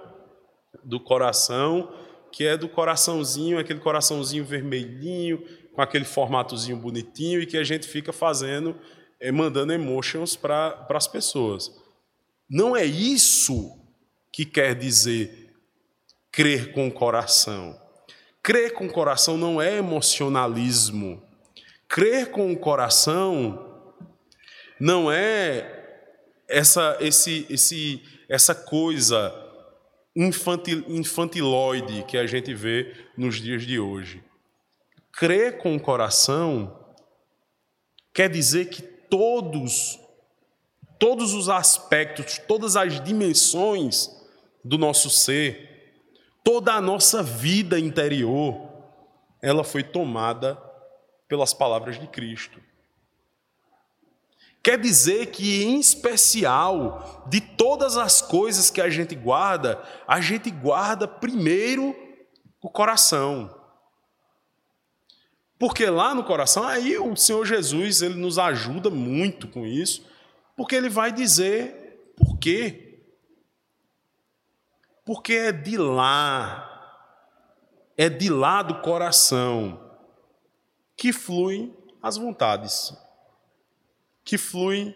do 0.83 0.99
coração, 0.99 1.89
que 2.31 2.45
é 2.45 2.57
do 2.57 2.67
coraçãozinho, 2.67 3.57
aquele 3.57 3.79
coraçãozinho 3.79 4.43
vermelhinho, 4.43 5.41
com 5.73 5.81
aquele 5.81 6.05
formatozinho 6.05 6.77
bonitinho, 6.77 7.41
e 7.41 7.45
que 7.45 7.57
a 7.57 7.63
gente 7.63 7.87
fica 7.87 8.11
fazendo, 8.11 8.75
é, 9.19 9.31
mandando 9.31 9.71
emotions 9.71 10.35
para 10.35 10.85
as 10.89 11.07
pessoas. 11.07 11.71
Não 12.49 12.75
é 12.75 12.83
isso 12.83 13.79
que 14.33 14.45
quer 14.45 14.75
dizer 14.75 15.53
crer 16.31 16.73
com 16.73 16.87
o 16.87 16.91
coração. 16.91 17.86
Crer 18.47 18.71
com 18.71 18.85
o 18.85 18.89
coração 18.89 19.37
não 19.37 19.61
é 19.61 19.75
emocionalismo. 19.75 21.21
Crer 21.85 22.31
com 22.31 22.49
o 22.49 22.57
coração 22.57 23.91
não 24.79 25.11
é 25.11 25.99
essa, 26.47 26.97
esse, 27.01 27.45
esse, 27.49 28.01
essa 28.29 28.55
coisa 28.55 29.35
infantil, 30.15 30.85
infantiloide 30.87 32.05
que 32.07 32.17
a 32.17 32.25
gente 32.25 32.53
vê 32.53 32.95
nos 33.17 33.35
dias 33.35 33.63
de 33.63 33.81
hoje. 33.81 34.23
Crer 35.11 35.57
com 35.57 35.75
o 35.75 35.79
coração 35.79 36.73
quer 38.13 38.29
dizer 38.29 38.69
que 38.69 38.81
todos 38.81 39.99
todos 40.97 41.33
os 41.33 41.49
aspectos, 41.49 42.37
todas 42.47 42.77
as 42.77 43.03
dimensões 43.03 44.09
do 44.63 44.77
nosso 44.77 45.09
ser, 45.09 45.67
toda 46.47 46.71
a 46.71 46.79
nossa 46.79 47.21
vida 47.21 47.77
interior, 47.77 48.71
ela 49.41 49.65
foi 49.65 49.83
tomada 49.83 50.57
pelas 51.27 51.53
palavras 51.53 51.99
de 51.99 52.07
Cristo. 52.07 52.57
Quer 54.63 54.79
dizer 54.79 55.25
que, 55.25 55.65
em 55.65 55.77
especial, 55.77 57.25
de 57.27 57.41
todas 57.41 57.97
as 57.97 58.21
coisas 58.21 58.69
que 58.69 58.79
a 58.79 58.89
gente 58.89 59.13
guarda, 59.13 59.83
a 60.07 60.21
gente 60.21 60.49
guarda 60.49 61.05
primeiro 61.05 61.93
o 62.61 62.69
coração. 62.69 63.53
Porque 65.59 65.85
lá 65.87 66.15
no 66.15 66.23
coração, 66.23 66.63
aí 66.63 66.97
o 66.97 67.13
Senhor 67.17 67.45
Jesus, 67.45 68.01
ele 68.01 68.15
nos 68.15 68.39
ajuda 68.39 68.89
muito 68.89 69.49
com 69.49 69.65
isso 69.65 70.01
porque 70.55 70.77
ele 70.77 70.87
vai 70.87 71.11
dizer 71.11 72.13
por 72.15 72.37
quê. 72.37 72.86
Porque 75.07 75.31
é 75.31 75.51
de 75.53 75.77
lá, 75.77 76.99
é 77.95 78.09
de 78.09 78.29
lá 78.29 78.61
do 78.61 78.81
coração 78.81 79.79
que 80.97 81.13
fluem 81.13 81.73
as 82.03 82.17
vontades, 82.17 82.93
que 84.25 84.37
fluem 84.37 84.93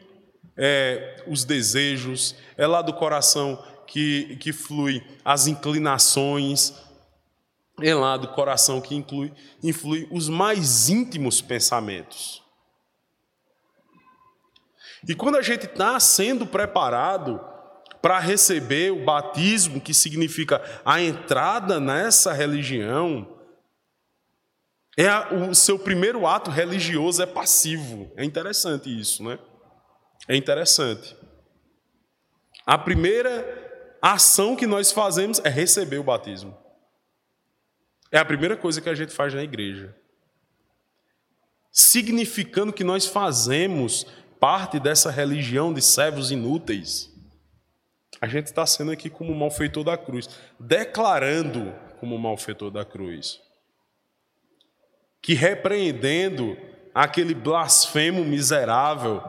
é, 0.57 1.23
os 1.25 1.45
desejos, 1.45 2.35
é 2.57 2.67
lá 2.67 2.81
do 2.81 2.93
coração 2.93 3.63
que, 3.87 4.35
que 4.35 4.51
flui 4.51 5.01
as 5.23 5.47
inclinações. 5.47 6.73
é 7.81 7.95
lá 7.95 8.17
do 8.17 8.27
coração 8.27 8.81
que 8.81 8.93
inclui, 8.93 9.31
influi 9.63 10.09
os 10.11 10.27
mais 10.27 10.89
íntimos 10.89 11.39
pensamentos. 11.39 12.43
E 15.07 15.15
quando 15.15 15.37
a 15.37 15.41
gente 15.41 15.67
está 15.67 15.97
sendo 16.01 16.45
preparado 16.45 17.39
para 18.01 18.19
receber 18.19 18.91
o 18.91 19.05
batismo, 19.05 19.79
que 19.79 19.93
significa 19.93 20.61
a 20.83 20.99
entrada 21.01 21.79
nessa 21.79 22.33
religião, 22.33 23.37
é 24.97 25.07
a, 25.07 25.33
o 25.33 25.55
seu 25.55 25.77
primeiro 25.79 26.25
ato 26.25 26.49
religioso 26.49 27.21
é 27.21 27.25
passivo. 27.25 28.11
É 28.15 28.25
interessante 28.25 28.89
isso, 28.89 29.23
né? 29.23 29.39
É 30.27 30.35
interessante. 30.35 31.15
A 32.65 32.77
primeira 32.77 33.97
ação 34.01 34.55
que 34.55 34.67
nós 34.67 34.91
fazemos 34.91 35.39
é 35.43 35.49
receber 35.49 35.97
o 35.97 36.03
batismo. 36.03 36.57
É 38.11 38.17
a 38.17 38.25
primeira 38.25 38.57
coisa 38.57 38.81
que 38.81 38.89
a 38.89 38.95
gente 38.95 39.13
faz 39.13 39.33
na 39.33 39.43
igreja. 39.43 39.95
Significando 41.71 42.73
que 42.73 42.83
nós 42.83 43.05
fazemos 43.05 44.05
parte 44.39 44.79
dessa 44.79 45.09
religião 45.09 45.73
de 45.73 45.81
servos 45.81 46.31
inúteis. 46.31 47.10
A 48.19 48.27
gente 48.27 48.47
está 48.47 48.65
sendo 48.65 48.91
aqui 48.91 49.09
como 49.09 49.33
malfeitor 49.33 49.83
da 49.83 49.97
cruz, 49.97 50.29
declarando 50.59 51.73
como 51.99 52.17
malfeitor 52.17 52.69
da 52.69 52.83
cruz. 52.83 53.39
Que 55.21 55.33
repreendendo 55.33 56.57
aquele 56.93 57.33
blasfemo 57.33 58.25
miserável, 58.25 59.21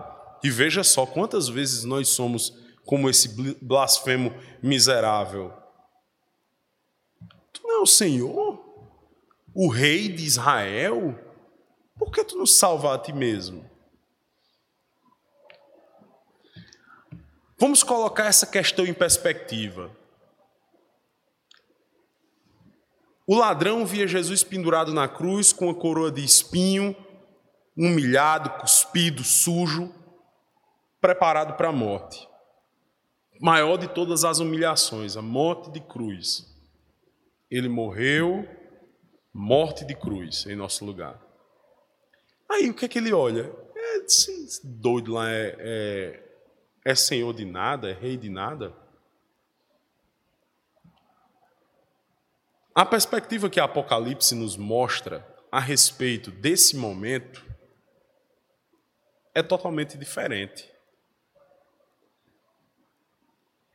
e 0.43 0.51
veja 0.51 0.83
só 0.83 1.07
quantas 1.07 1.49
vezes 1.49 1.85
nós 1.85 2.09
somos 2.09 2.53
como 2.85 3.09
esse 3.09 3.29
blasfemo 3.63 4.35
miserável. 4.61 5.53
Tu 7.53 7.63
não 7.63 7.79
é 7.79 7.81
o 7.81 7.87
Senhor? 7.87 8.73
o 9.55 9.69
rei 9.69 10.09
de 10.09 10.25
Israel, 10.25 11.19
por 11.99 12.11
que 12.11 12.25
tu 12.25 12.37
não 12.37 12.47
salva 12.47 12.95
a 12.95 12.99
ti 12.99 13.13
mesmo? 13.13 13.71
Vamos 17.63 17.85
colocar 17.85 18.27
essa 18.27 18.45
questão 18.45 18.85
em 18.85 18.93
perspectiva. 18.93 19.89
O 23.25 23.37
ladrão 23.37 23.87
via 23.87 24.05
Jesus 24.05 24.43
pendurado 24.43 24.93
na 24.93 25.07
cruz 25.07 25.53
com 25.53 25.71
a 25.71 25.75
coroa 25.75 26.11
de 26.11 26.25
espinho, 26.25 26.97
humilhado, 27.77 28.51
cuspido, 28.59 29.23
sujo, 29.23 29.95
preparado 31.01 31.57
para 31.57 31.69
a 31.69 31.73
morte. 31.73 32.29
Maior 33.41 33.77
de 33.77 33.87
todas 33.87 34.25
as 34.25 34.41
humilhações, 34.41 35.17
a 35.17 35.23
morte 35.23 35.71
de 35.71 35.79
cruz. 35.79 36.53
Ele 37.49 37.69
morreu 37.69 38.45
morte 39.33 39.85
de 39.85 39.95
cruz 39.95 40.47
em 40.47 40.57
nosso 40.57 40.85
lugar. 40.85 41.25
Aí 42.51 42.69
o 42.69 42.75
que 42.75 42.87
é 42.87 42.89
que 42.89 42.99
ele 42.99 43.13
olha? 43.13 43.55
É, 43.77 44.05
doido 44.65 45.13
lá 45.13 45.31
é, 45.31 45.57
é, 45.61 46.32
é 46.85 46.95
senhor 46.95 47.33
de 47.35 47.45
nada, 47.45 47.91
é 47.91 47.93
rei 47.93 48.17
de 48.17 48.29
nada. 48.29 48.75
A 52.75 52.87
perspectiva 52.87 53.51
que 53.51 53.61
a 53.61 53.65
Apocalipse 53.65 54.35
nos 54.35 54.57
mostra 54.57 55.27
a 55.51 55.61
respeito 55.61 56.31
desse 56.31 56.77
momento 56.77 57.45
é 59.35 59.43
totalmente 59.43 59.99
diferente. 59.99 60.71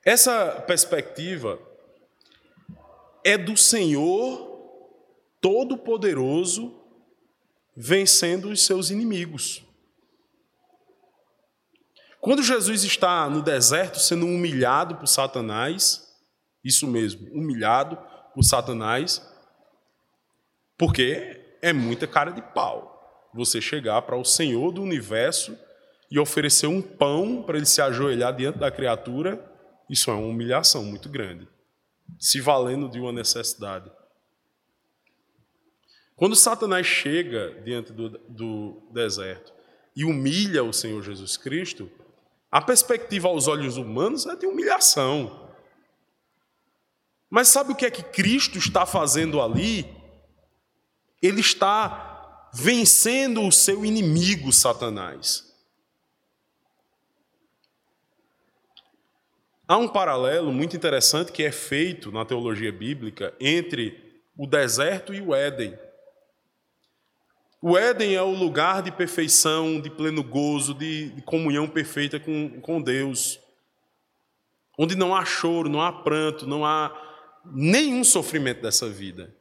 Essa 0.03 0.61
perspectiva 0.61 1.59
é 3.23 3.37
do 3.37 3.57
Senhor 3.57 4.47
todo-poderoso 5.41 6.81
vencendo 7.75 8.49
os 8.49 8.65
seus 8.65 8.89
inimigos. 8.89 9.66
Quando 12.27 12.43
Jesus 12.43 12.83
está 12.83 13.29
no 13.29 13.41
deserto 13.41 14.01
sendo 14.01 14.25
humilhado 14.25 14.95
por 14.95 15.07
Satanás, 15.07 16.13
isso 16.61 16.85
mesmo, 16.85 17.25
humilhado 17.31 17.97
por 18.33 18.43
Satanás, 18.43 19.25
porque 20.77 21.55
é 21.61 21.71
muita 21.71 22.05
cara 22.05 22.31
de 22.31 22.41
pau 22.41 23.29
você 23.33 23.61
chegar 23.61 24.01
para 24.01 24.17
o 24.17 24.25
Senhor 24.25 24.73
do 24.73 24.81
universo 24.81 25.57
e 26.11 26.19
oferecer 26.19 26.67
um 26.67 26.81
pão 26.81 27.43
para 27.43 27.55
ele 27.55 27.65
se 27.65 27.81
ajoelhar 27.81 28.35
diante 28.35 28.59
da 28.59 28.69
criatura, 28.69 29.41
isso 29.89 30.11
é 30.11 30.13
uma 30.13 30.27
humilhação 30.27 30.83
muito 30.83 31.07
grande, 31.07 31.47
se 32.19 32.41
valendo 32.41 32.89
de 32.89 32.99
uma 32.99 33.13
necessidade. 33.13 33.89
Quando 36.13 36.35
Satanás 36.35 36.85
chega 36.85 37.61
diante 37.63 37.93
do, 37.93 38.09
do 38.09 38.89
deserto 38.91 39.53
e 39.95 40.03
humilha 40.03 40.61
o 40.61 40.73
Senhor 40.73 41.01
Jesus 41.01 41.37
Cristo, 41.37 41.89
a 42.51 42.61
perspectiva 42.61 43.27
aos 43.27 43.47
olhos 43.47 43.77
humanos 43.77 44.25
é 44.25 44.35
de 44.35 44.45
humilhação. 44.45 45.47
Mas 47.29 47.49
sabe 47.49 47.73
o 47.73 47.75
que 47.75 47.85
é 47.85 47.91
que 47.91 48.03
Cristo 48.03 48.57
está 48.57 48.85
fazendo 48.85 49.41
ali? 49.41 49.85
Ele 51.21 51.41
está 51.41 52.49
vencendo 52.53 53.41
o 53.43 53.51
seu 53.51 53.83
inimigo, 53.83 54.51
Satanás. 54.53 55.45
Há 59.67 59.75
um 59.77 59.89
paralelo 59.89 60.53
muito 60.53 60.77
interessante 60.77 61.33
que 61.33 61.43
é 61.43 61.51
feito 61.51 62.09
na 62.09 62.23
teologia 62.23 62.71
bíblica 62.71 63.35
entre 63.39 64.21
o 64.37 64.47
deserto 64.47 65.13
e 65.13 65.19
o 65.19 65.35
Éden. 65.35 65.77
O 67.61 67.77
Éden 67.77 68.15
é 68.15 68.21
o 68.21 68.31
lugar 68.31 68.83
de 68.83 68.91
perfeição, 68.91 69.81
de 69.81 69.89
pleno 69.89 70.23
gozo, 70.23 70.73
de, 70.73 71.09
de 71.09 71.21
comunhão 71.23 71.67
perfeita 71.67 72.19
com, 72.19 72.61
com 72.61 72.81
Deus. 72.81 73.39
Onde 74.77 74.95
não 74.95 75.15
há 75.15 75.25
choro, 75.25 75.67
não 75.67 75.81
há 75.81 75.91
pranto, 75.91 76.45
não 76.45 76.63
há 76.63 76.95
nenhum 77.45 78.03
sofrimento 78.03 78.61
dessa 78.61 78.87
vida. 78.87 79.35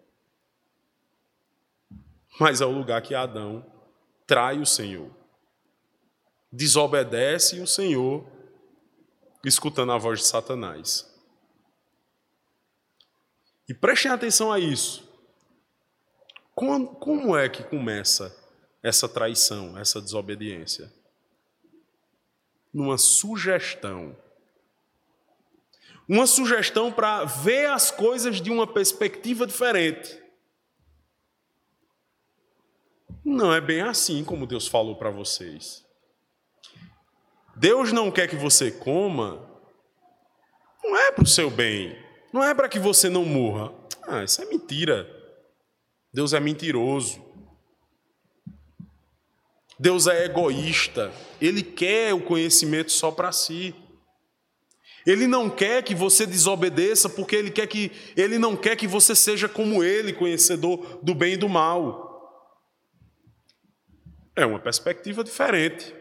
Mas 2.41 2.61
é 2.61 2.67
o 2.67 2.71
lugar 2.71 3.03
que 3.03 3.15
Adão 3.15 3.65
trai 4.27 4.59
o 4.59 4.67
Senhor. 4.67 5.11
Desobedece 6.51 7.61
o 7.61 7.67
Senhor, 7.67 8.27
escutando 9.45 9.93
a 9.93 9.99
voz 9.99 10.21
de 10.21 10.27
Satanás. 10.27 11.07
E 13.69 13.75
prestem 13.75 14.11
atenção 14.11 14.51
a 14.51 14.59
isso. 14.59 15.06
Como, 16.57 16.87
como 16.97 17.37
é 17.37 17.51
que 17.51 17.63
começa 17.63 18.35
essa 18.83 19.07
traição, 19.07 19.79
essa 19.79 20.01
desobediência? 20.01 20.91
Numa 22.73 22.97
sugestão. 22.97 24.17
Uma 26.09 26.27
sugestão 26.27 26.91
para 26.91 27.25
ver 27.25 27.69
as 27.69 27.91
coisas 27.91 28.41
de 28.41 28.51
uma 28.51 28.67
perspectiva 28.67 29.47
diferente. 29.47 30.19
Não 33.23 33.53
é 33.53 33.61
bem 33.61 33.83
assim 33.83 34.25
como 34.25 34.47
Deus 34.47 34.67
falou 34.67 34.97
para 34.97 35.11
vocês. 35.11 35.85
Deus 37.55 37.93
não 37.93 38.11
quer 38.11 38.29
que 38.29 38.37
você 38.37 38.71
coma, 38.71 39.47
não 40.83 40.97
é 40.97 41.13
para 41.13 41.25
o 41.25 41.27
seu 41.27 41.51
bem, 41.51 42.03
não 42.33 42.43
é 42.43 42.55
para 42.55 42.69
que 42.69 42.79
você 42.79 43.11
não 43.11 43.27
morra. 43.27 43.75
Ah, 44.03 44.25
isso 44.25 44.41
é 44.41 44.47
mentira. 44.47 45.16
Deus 46.17 46.33
é 46.33 46.41
mentiroso. 46.41 47.23
Deus 49.79 50.07
é 50.07 50.25
egoísta. 50.25 51.13
Ele 51.39 51.63
quer 51.63 52.15
o 52.15 52.23
conhecimento 52.23 52.91
só 52.91 53.11
para 53.11 53.31
si. 53.33 53.75
Ele 55.07 55.27
não 55.27 55.51
quer 55.51 55.85
que 55.85 55.95
você 55.95 56.25
desobedeça 56.25 57.11
porque 57.11 57.37
ele 57.37 57.51
quer 57.51 57.67
que 57.67 57.93
ele 58.17 58.39
não 58.39 58.57
quer 58.57 58.77
que 58.77 58.87
você 58.87 59.15
seja 59.15 59.47
como 59.47 59.85
ele, 59.85 60.15
conhecedor 60.15 61.01
do 61.03 61.15
bem 61.15 61.35
e 61.35 61.37
do 61.37 61.51
mal. 61.51 62.65
É 64.35 64.47
uma 64.47 64.59
perspectiva 64.59 65.23
diferente. 65.23 65.95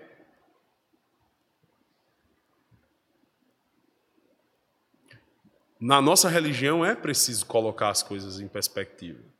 Na 5.78 6.01
nossa 6.01 6.30
religião 6.30 6.86
é 6.86 6.95
preciso 6.95 7.45
colocar 7.45 7.89
as 7.89 8.01
coisas 8.01 8.39
em 8.39 8.47
perspectiva 8.47 9.35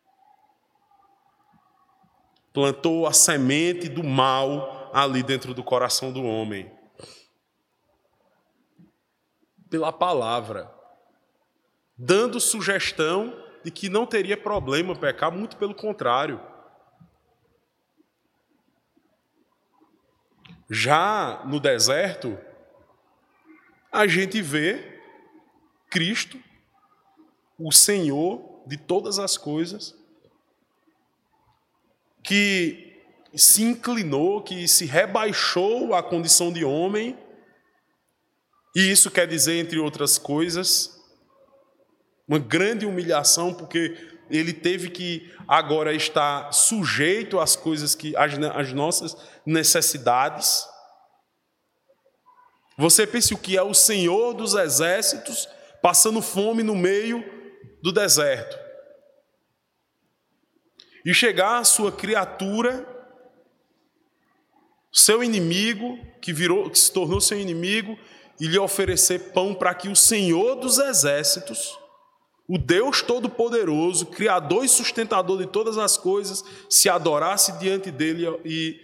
plantou 2.56 3.06
a 3.06 3.12
semente 3.12 3.90
do 3.90 4.02
mal 4.02 4.90
ali 4.94 5.22
dentro 5.22 5.54
do 5.54 5.62
coração 5.62 6.14
do 6.14 6.24
homem. 6.24 6.72
Pela 9.70 9.92
palavra, 9.92 10.74
dando 11.98 12.40
sugestão 12.40 13.38
de 13.62 13.70
que 13.70 13.90
não 13.90 14.06
teria 14.06 14.38
problema 14.38 14.96
pecar, 14.96 15.30
muito 15.34 15.58
pelo 15.58 15.76
contrário. 15.76 16.40
Já 20.70 21.44
no 21.46 21.60
deserto, 21.60 22.40
a 23.92 24.08
gente 24.08 24.42
vê 24.42 25.02
Cristo, 25.90 26.40
o 27.60 27.70
Senhor, 27.70 28.64
de 28.66 28.78
todas 28.78 29.20
as 29.20 29.38
coisas, 29.38 30.05
que 32.26 33.04
se 33.36 33.64
inclinou, 33.64 34.42
que 34.42 34.68
se 34.68 34.86
rebaixou 34.86 35.94
à 35.94 36.02
condição 36.02 36.52
de 36.52 36.66
homem, 36.66 37.18
e 38.76 38.92
isso 38.92 39.12
quer 39.12 39.28
dizer, 39.28 39.58
entre 39.58 39.80
outras 39.80 40.18
coisas, 40.18 41.00
uma 42.28 42.40
grande 42.40 42.86
humilhação, 42.86 43.54
porque 43.54 43.96
ele 44.30 44.52
teve 44.52 44.90
que 44.90 45.32
agora 45.48 45.94
estar 45.94 46.52
sujeito 46.52 47.40
às 47.40 47.56
coisas 47.56 47.94
que, 47.94 48.16
às, 48.18 48.34
às 48.56 48.74
nossas 48.74 49.16
necessidades. 49.46 50.66
Você 52.78 53.06
pense 53.06 53.34
o 53.34 53.38
que 53.38 53.56
é 53.56 53.62
o 53.62 53.74
Senhor 53.74 54.34
dos 54.34 54.56
exércitos 54.56 55.48
passando 55.82 56.22
fome 56.22 56.64
no 56.64 56.76
meio 56.76 57.24
do 57.82 57.92
deserto. 57.92 58.65
E 61.06 61.14
chegar 61.14 61.60
a 61.60 61.64
sua 61.64 61.92
criatura, 61.92 62.86
seu 64.92 65.24
inimigo, 65.24 66.00
que 66.20 66.34
virou, 66.34 66.70
que 66.70 66.80
se 66.80 66.92
tornou 66.92 67.22
seu 67.22 67.40
inimigo, 67.40 67.98
e 68.40 68.48
lhe 68.48 68.58
oferecer 68.58 69.32
pão 69.32 69.54
para 69.54 69.74
que 69.76 69.88
o 69.88 69.96
Senhor 69.96 70.56
dos 70.56 70.80
exércitos 70.80 71.78
o 72.48 72.58
Deus 72.58 73.02
Todo-Poderoso, 73.02 74.06
Criador 74.08 74.64
e 74.64 74.70
sustentador 74.70 75.38
de 75.40 75.48
todas 75.48 75.78
as 75.78 75.98
coisas, 75.98 76.44
se 76.70 76.88
adorasse 76.88 77.58
diante 77.58 77.90
dele 77.90 78.26
e 78.46 78.80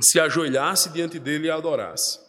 se 0.00 0.20
ajoelhasse 0.20 0.90
diante 0.90 1.18
dele 1.18 1.46
e 1.46 1.50
adorasse. 1.50 2.20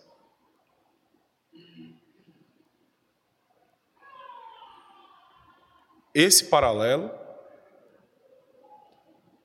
Esse 6.14 6.46
paralelo 6.46 7.10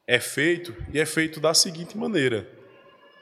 é 0.07 0.21
feito 0.21 0.75
e 0.93 1.01
é 1.01 1.07
feito 1.07 1.41
da 1.41 1.53
seguinte 1.53 1.97
maneira: 1.97 2.49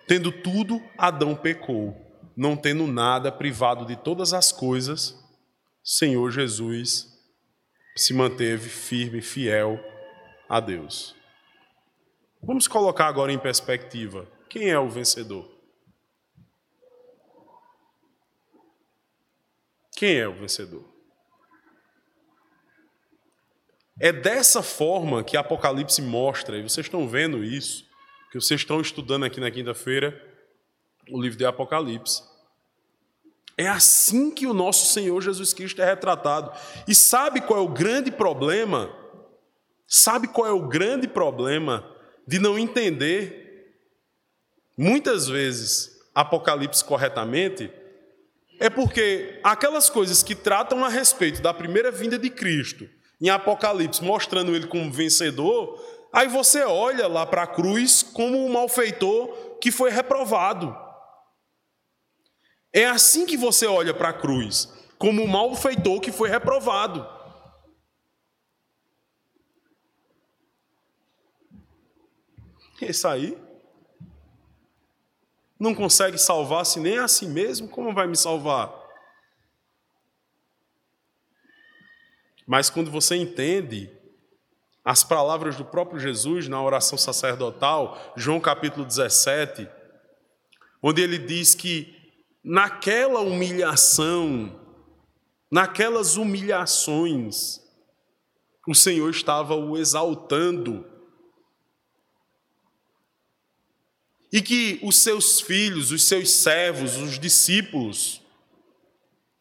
tendo 0.06 0.30
tudo, 0.30 0.82
Adão 0.98 1.34
pecou, 1.34 1.96
não 2.36 2.56
tendo 2.56 2.86
nada 2.86 3.32
privado 3.32 3.86
de 3.86 3.96
todas 3.96 4.32
as 4.34 4.52
coisas, 4.52 5.18
Senhor 5.82 6.30
Jesus 6.30 7.12
se 7.96 8.12
manteve 8.12 8.68
firme, 8.68 9.22
fiel 9.22 9.78
a 10.48 10.60
Deus. 10.60 11.14
Vamos 12.42 12.68
colocar 12.68 13.06
agora 13.06 13.32
em 13.32 13.38
perspectiva: 13.38 14.28
quem 14.48 14.70
é 14.70 14.78
o 14.78 14.88
vencedor? 14.88 15.50
Quem 19.96 20.18
é 20.18 20.28
o 20.28 20.34
vencedor? 20.34 20.93
É 23.98 24.12
dessa 24.12 24.62
forma 24.62 25.22
que 25.22 25.36
Apocalipse 25.36 26.02
mostra, 26.02 26.58
e 26.58 26.62
vocês 26.62 26.86
estão 26.86 27.08
vendo 27.08 27.44
isso, 27.44 27.84
que 28.30 28.40
vocês 28.40 28.60
estão 28.60 28.80
estudando 28.80 29.24
aqui 29.24 29.38
na 29.38 29.50
quinta-feira 29.50 30.20
o 31.10 31.20
livro 31.20 31.38
de 31.38 31.44
Apocalipse. 31.44 32.22
É 33.56 33.68
assim 33.68 34.32
que 34.32 34.46
o 34.46 34.54
nosso 34.54 34.92
Senhor 34.92 35.20
Jesus 35.20 35.52
Cristo 35.52 35.80
é 35.80 35.84
retratado. 35.84 36.50
E 36.88 36.94
sabe 36.94 37.40
qual 37.40 37.60
é 37.60 37.62
o 37.62 37.68
grande 37.68 38.10
problema? 38.10 38.92
Sabe 39.86 40.26
qual 40.26 40.48
é 40.48 40.52
o 40.52 40.66
grande 40.66 41.06
problema 41.06 41.88
de 42.26 42.40
não 42.40 42.58
entender, 42.58 43.76
muitas 44.76 45.28
vezes, 45.28 46.00
Apocalipse 46.12 46.84
corretamente? 46.84 47.70
É 48.58 48.68
porque 48.68 49.38
aquelas 49.44 49.88
coisas 49.88 50.22
que 50.22 50.34
tratam 50.34 50.84
a 50.84 50.88
respeito 50.88 51.40
da 51.40 51.54
primeira 51.54 51.92
vinda 51.92 52.18
de 52.18 52.30
Cristo, 52.30 52.88
em 53.24 53.30
Apocalipse, 53.30 54.04
mostrando 54.04 54.54
ele 54.54 54.66
como 54.66 54.92
vencedor, 54.92 55.82
aí 56.12 56.28
você 56.28 56.62
olha 56.62 57.08
lá 57.08 57.24
para 57.24 57.44
a 57.44 57.46
cruz 57.46 58.02
como 58.02 58.36
um 58.36 58.52
malfeitor 58.52 59.56
que 59.62 59.70
foi 59.70 59.90
reprovado. 59.90 60.76
É 62.70 62.84
assim 62.84 63.24
que 63.24 63.34
você 63.34 63.66
olha 63.66 63.94
para 63.94 64.10
a 64.10 64.12
cruz, 64.12 64.70
como 64.98 65.22
um 65.22 65.26
malfeitor 65.26 66.00
que 66.00 66.12
foi 66.12 66.28
reprovado. 66.28 67.08
Esse 72.78 73.06
aí 73.06 73.38
não 75.58 75.74
consegue 75.74 76.18
salvar-se 76.18 76.78
nem 76.78 76.98
a 76.98 77.08
si 77.08 77.24
mesmo, 77.24 77.68
como 77.68 77.94
vai 77.94 78.06
me 78.06 78.16
salvar? 78.16 78.83
Mas 82.54 82.70
quando 82.70 82.88
você 82.88 83.16
entende 83.16 83.90
as 84.84 85.02
palavras 85.02 85.56
do 85.56 85.64
próprio 85.64 85.98
Jesus 85.98 86.46
na 86.46 86.62
oração 86.62 86.96
sacerdotal, 86.96 88.14
João 88.16 88.38
capítulo 88.38 88.86
17, 88.86 89.68
onde 90.80 91.02
ele 91.02 91.18
diz 91.18 91.52
que 91.52 91.92
naquela 92.44 93.18
humilhação, 93.18 94.56
naquelas 95.50 96.16
humilhações, 96.16 97.60
o 98.68 98.72
Senhor 98.72 99.10
estava 99.10 99.56
o 99.56 99.76
exaltando. 99.76 100.86
E 104.32 104.40
que 104.40 104.78
os 104.80 104.98
seus 104.98 105.40
filhos, 105.40 105.90
os 105.90 106.04
seus 106.04 106.30
servos, 106.30 106.98
os 106.98 107.18
discípulos, 107.18 108.23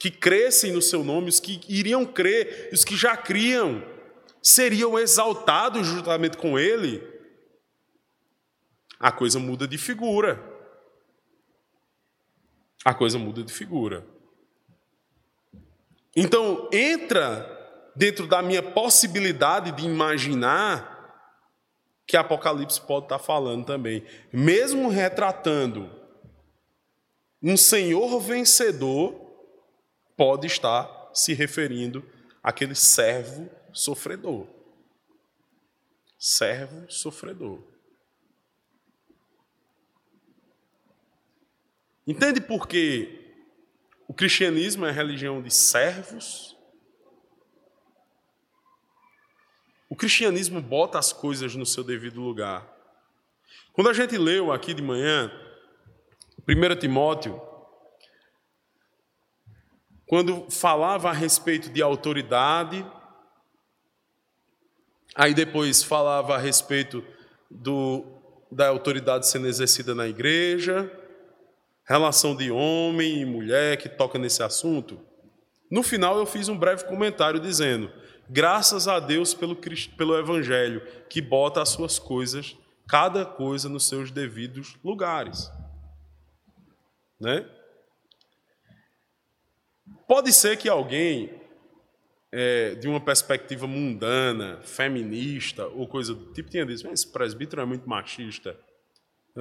que 0.04 0.12
crescem 0.12 0.74
no 0.74 0.82
seu 0.82 1.02
nome, 1.02 1.30
os 1.30 1.40
que 1.40 1.62
iriam 1.70 2.06
crer, 2.06 2.70
os 2.74 2.84
que 2.84 2.96
já 2.96 3.16
criam, 3.16 3.82
seriam 4.42 5.00
exaltados 5.00 5.88
juntamente 5.88 6.36
com 6.36 6.60
ele, 6.60 7.02
a 9.00 9.12
coisa 9.12 9.40
muda 9.40 9.66
de 9.66 9.78
figura 9.78 10.54
a 12.84 12.94
coisa 12.94 13.18
muda 13.18 13.44
de 13.44 13.54
figura. 13.54 14.06
Então, 16.16 16.70
entra 16.72 17.50
dentro 17.96 18.28
da 18.28 18.42
minha 18.42 18.62
possibilidade 18.62 19.72
de 19.72 19.86
imaginar 19.86 20.92
que 22.06 22.18
Apocalipse 22.18 22.82
pode 22.82 23.06
estar 23.06 23.20
falando 23.20 23.66
também. 23.66 24.04
Mesmo 24.32 24.90
retratando 24.90 25.90
um 27.42 27.56
Senhor 27.56 28.20
vencedor, 28.20 29.23
pode 30.16 30.48
estar 30.48 31.12
se 31.14 31.34
referindo 31.34 32.04
àquele 32.42 32.76
servo 32.76 33.50
sofredor. 33.72 34.48
Servo 36.18 36.90
sofredor. 36.92 37.62
Entende 42.06 42.42
por 42.42 42.68
que 42.68 43.22
o 44.08 44.14
cristianismo 44.14 44.86
é 44.86 44.92
religião 44.92 45.42
de 45.42 45.50
servos? 45.52 46.56
O 49.90 49.96
cristianismo 49.96 50.62
bota 50.62 51.00
as 51.00 51.14
coisas 51.14 51.56
no 51.56 51.66
seu 51.66 51.84
devido 51.84 52.20
lugar. 52.20 52.68
Quando 53.72 53.90
a 53.90 53.94
gente 53.94 54.18
leu 54.18 54.52
aqui 54.52 54.74
de 54.74 54.82
manhã, 54.82 55.32
1 56.48 56.80
Timóteo, 56.80 57.42
quando 60.14 60.46
falava 60.52 61.10
a 61.10 61.12
respeito 61.12 61.72
de 61.72 61.82
autoridade, 61.82 62.86
aí 65.16 65.34
depois 65.34 65.82
falava 65.82 66.36
a 66.36 66.38
respeito 66.38 67.04
do, 67.50 68.06
da 68.52 68.68
autoridade 68.68 69.28
sendo 69.28 69.48
exercida 69.48 69.96
na 69.96 70.08
igreja, 70.08 70.88
relação 71.84 72.36
de 72.36 72.52
homem 72.52 73.22
e 73.22 73.26
mulher 73.26 73.78
que 73.78 73.90
toca 73.90 74.20
nesse 74.20 74.44
assunto. 74.44 75.02
No 75.72 75.82
final, 75.82 76.20
eu 76.20 76.28
fiz 76.28 76.48
um 76.48 76.60
breve 76.60 76.86
comentário 76.86 77.40
dizendo: 77.40 77.92
graças 78.30 78.88
a 78.88 79.00
Deus 79.00 79.34
pelo, 79.34 79.56
pelo 79.98 80.16
Evangelho, 80.16 80.88
que 81.10 81.24
bota 81.24 81.60
as 81.60 81.70
suas 81.70 81.98
coisas, 81.98 82.56
cada 82.88 83.26
coisa 83.26 83.68
nos 83.68 83.90
seus 83.90 84.12
devidos 84.12 84.78
lugares. 84.84 85.50
Né? 87.20 87.50
Pode 90.08 90.34
ser 90.34 90.58
que 90.58 90.68
alguém, 90.68 91.42
é, 92.32 92.76
de 92.76 92.88
uma 92.88 93.00
perspectiva 93.00 93.66
mundana, 93.68 94.60
feminista 94.64 95.68
ou 95.68 95.88
coisa 95.88 96.14
do 96.14 96.34
tipo, 96.34 96.50
tenha 96.50 96.66
dito: 96.66 96.88
esse 96.88 97.12
presbítero 97.12 97.62
é 97.62 97.66
muito 97.66 97.88
machista. 97.88 98.58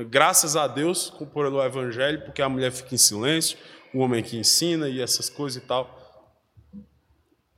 Graças 0.08 0.56
a 0.56 0.66
Deus 0.66 1.10
pelo 1.34 1.62
Evangelho, 1.62 2.24
porque 2.24 2.40
a 2.40 2.48
mulher 2.48 2.72
fica 2.72 2.94
em 2.94 2.98
silêncio, 2.98 3.58
o 3.92 3.98
homem 3.98 4.22
que 4.22 4.38
ensina 4.38 4.88
e 4.88 5.00
essas 5.00 5.28
coisas 5.28 5.62
e 5.62 5.66
tal. 5.66 5.98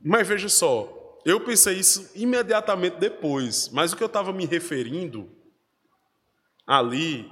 Mas 0.01 0.27
veja 0.27 0.49
só, 0.49 1.21
eu 1.25 1.39
pensei 1.39 1.79
isso 1.79 2.11
imediatamente 2.13 2.97
depois, 2.97 3.69
mas 3.69 3.93
o 3.93 3.97
que 3.97 4.03
eu 4.03 4.07
estava 4.07 4.33
me 4.33 4.45
referindo 4.45 5.31
ali, 6.67 7.31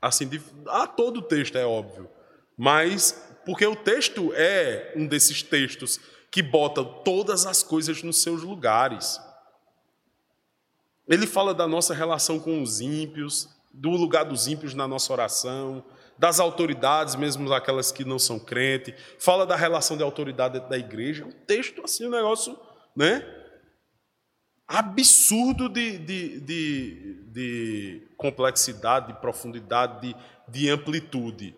assim, 0.00 0.28
a 0.66 0.86
todo 0.86 1.18
o 1.18 1.22
texto 1.22 1.56
é 1.56 1.64
óbvio, 1.64 2.08
mas 2.56 3.31
porque 3.44 3.66
o 3.66 3.76
texto 3.76 4.32
é 4.34 4.92
um 4.96 5.06
desses 5.06 5.42
textos 5.42 5.98
que 6.30 6.42
bota 6.42 6.82
todas 6.82 7.44
as 7.44 7.62
coisas 7.62 8.02
nos 8.02 8.22
seus 8.22 8.42
lugares. 8.42 9.20
Ele 11.06 11.26
fala 11.26 11.52
da 11.52 11.68
nossa 11.68 11.92
relação 11.92 12.38
com 12.38 12.62
os 12.62 12.80
ímpios, 12.80 13.48
do 13.72 13.90
lugar 13.90 14.24
dos 14.24 14.46
ímpios 14.46 14.74
na 14.74 14.88
nossa 14.88 15.12
oração, 15.12 15.84
das 16.18 16.38
autoridades, 16.38 17.16
mesmo 17.16 17.52
aquelas 17.52 17.90
que 17.90 18.04
não 18.04 18.18
são 18.18 18.38
crentes, 18.38 18.94
fala 19.18 19.44
da 19.44 19.56
relação 19.56 19.96
de 19.96 20.02
autoridade 20.02 20.60
da 20.68 20.78
igreja. 20.78 21.24
Um 21.24 21.32
texto 21.32 21.82
assim, 21.84 22.06
um 22.06 22.10
negócio, 22.10 22.58
né? 22.94 23.26
Absurdo 24.66 25.68
de, 25.68 25.98
de, 25.98 26.40
de, 26.40 27.24
de 27.26 28.08
complexidade, 28.16 29.08
de 29.08 29.20
profundidade, 29.20 30.00
de, 30.00 30.16
de 30.48 30.70
amplitude. 30.70 31.56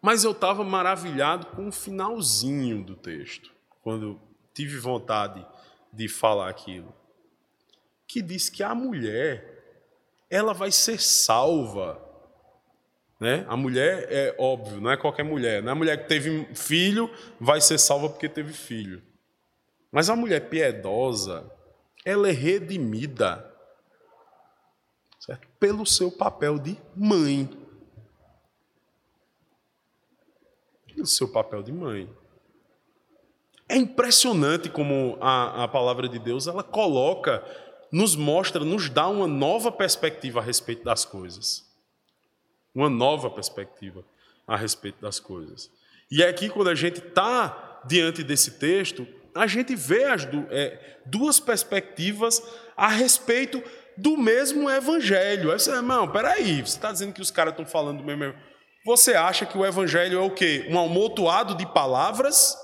Mas 0.00 0.24
eu 0.24 0.32
estava 0.32 0.64
maravilhado 0.64 1.46
com 1.46 1.68
o 1.68 1.72
finalzinho 1.72 2.82
do 2.82 2.94
texto, 2.96 3.50
quando 3.82 4.20
tive 4.54 4.78
vontade 4.78 5.46
de 5.92 6.08
falar 6.08 6.48
aquilo. 6.48 6.94
Que 8.06 8.22
diz 8.22 8.48
que 8.48 8.62
a 8.62 8.74
mulher, 8.74 9.84
ela 10.28 10.52
vai 10.54 10.72
ser 10.72 11.00
salva 11.00 12.10
né? 13.20 13.44
A 13.46 13.54
mulher 13.54 14.06
é 14.10 14.34
óbvio, 14.38 14.80
não 14.80 14.90
é 14.90 14.96
qualquer 14.96 15.22
mulher. 15.22 15.62
Não 15.62 15.68
é 15.68 15.72
a 15.72 15.76
mulher 15.76 16.02
que 16.02 16.08
teve 16.08 16.48
filho 16.54 17.10
vai 17.38 17.60
ser 17.60 17.76
salva 17.76 18.08
porque 18.08 18.30
teve 18.30 18.54
filho. 18.54 19.02
Mas 19.92 20.08
a 20.08 20.16
mulher 20.16 20.48
piedosa, 20.48 21.52
ela 22.02 22.30
é 22.30 22.32
redimida 22.32 23.46
certo? 25.18 25.46
pelo 25.58 25.84
seu 25.84 26.10
papel 26.10 26.58
de 26.58 26.78
mãe. 26.96 27.50
Pelo 30.94 31.06
seu 31.06 31.28
papel 31.28 31.62
de 31.62 31.72
mãe. 31.72 32.08
É 33.68 33.76
impressionante 33.76 34.68
como 34.68 35.16
a, 35.20 35.64
a 35.64 35.68
palavra 35.68 36.08
de 36.08 36.18
Deus 36.18 36.46
ela 36.46 36.62
coloca, 36.62 37.44
nos 37.92 38.16
mostra, 38.16 38.64
nos 38.64 38.88
dá 38.90 39.08
uma 39.08 39.28
nova 39.28 39.70
perspectiva 39.70 40.40
a 40.40 40.42
respeito 40.42 40.84
das 40.84 41.04
coisas 41.04 41.70
uma 42.74 42.88
nova 42.88 43.30
perspectiva 43.30 44.04
a 44.46 44.56
respeito 44.56 45.00
das 45.00 45.20
coisas. 45.20 45.70
E 46.10 46.22
é 46.22 46.28
aqui, 46.28 46.48
quando 46.48 46.68
a 46.68 46.74
gente 46.74 46.98
está 46.98 47.80
diante 47.84 48.22
desse 48.22 48.52
texto, 48.52 49.06
a 49.34 49.46
gente 49.46 49.76
vê 49.76 50.04
as 50.04 50.26
é, 50.50 50.98
duas 51.06 51.38
perspectivas 51.38 52.42
a 52.76 52.88
respeito 52.88 53.62
do 53.96 54.16
mesmo 54.16 54.68
evangelho. 54.68 55.52
Aí 55.52 55.58
você, 55.58 55.70
irmão, 55.70 56.08
peraí, 56.08 56.60
você 56.60 56.76
está 56.76 56.90
dizendo 56.90 57.12
que 57.12 57.20
os 57.20 57.30
caras 57.30 57.52
estão 57.52 57.66
falando 57.66 57.98
do 57.98 58.04
mesmo. 58.04 58.34
Você 58.84 59.14
acha 59.14 59.44
que 59.44 59.58
o 59.58 59.64
evangelho 59.64 60.18
é 60.18 60.22
o 60.22 60.30
quê? 60.30 60.66
Um 60.70 60.78
amontoado 60.78 61.54
de 61.54 61.66
palavras? 61.66 62.56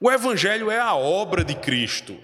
O 0.00 0.10
evangelho 0.10 0.70
é 0.70 0.78
a 0.78 0.94
obra 0.94 1.44
de 1.44 1.54
Cristo. 1.54 2.18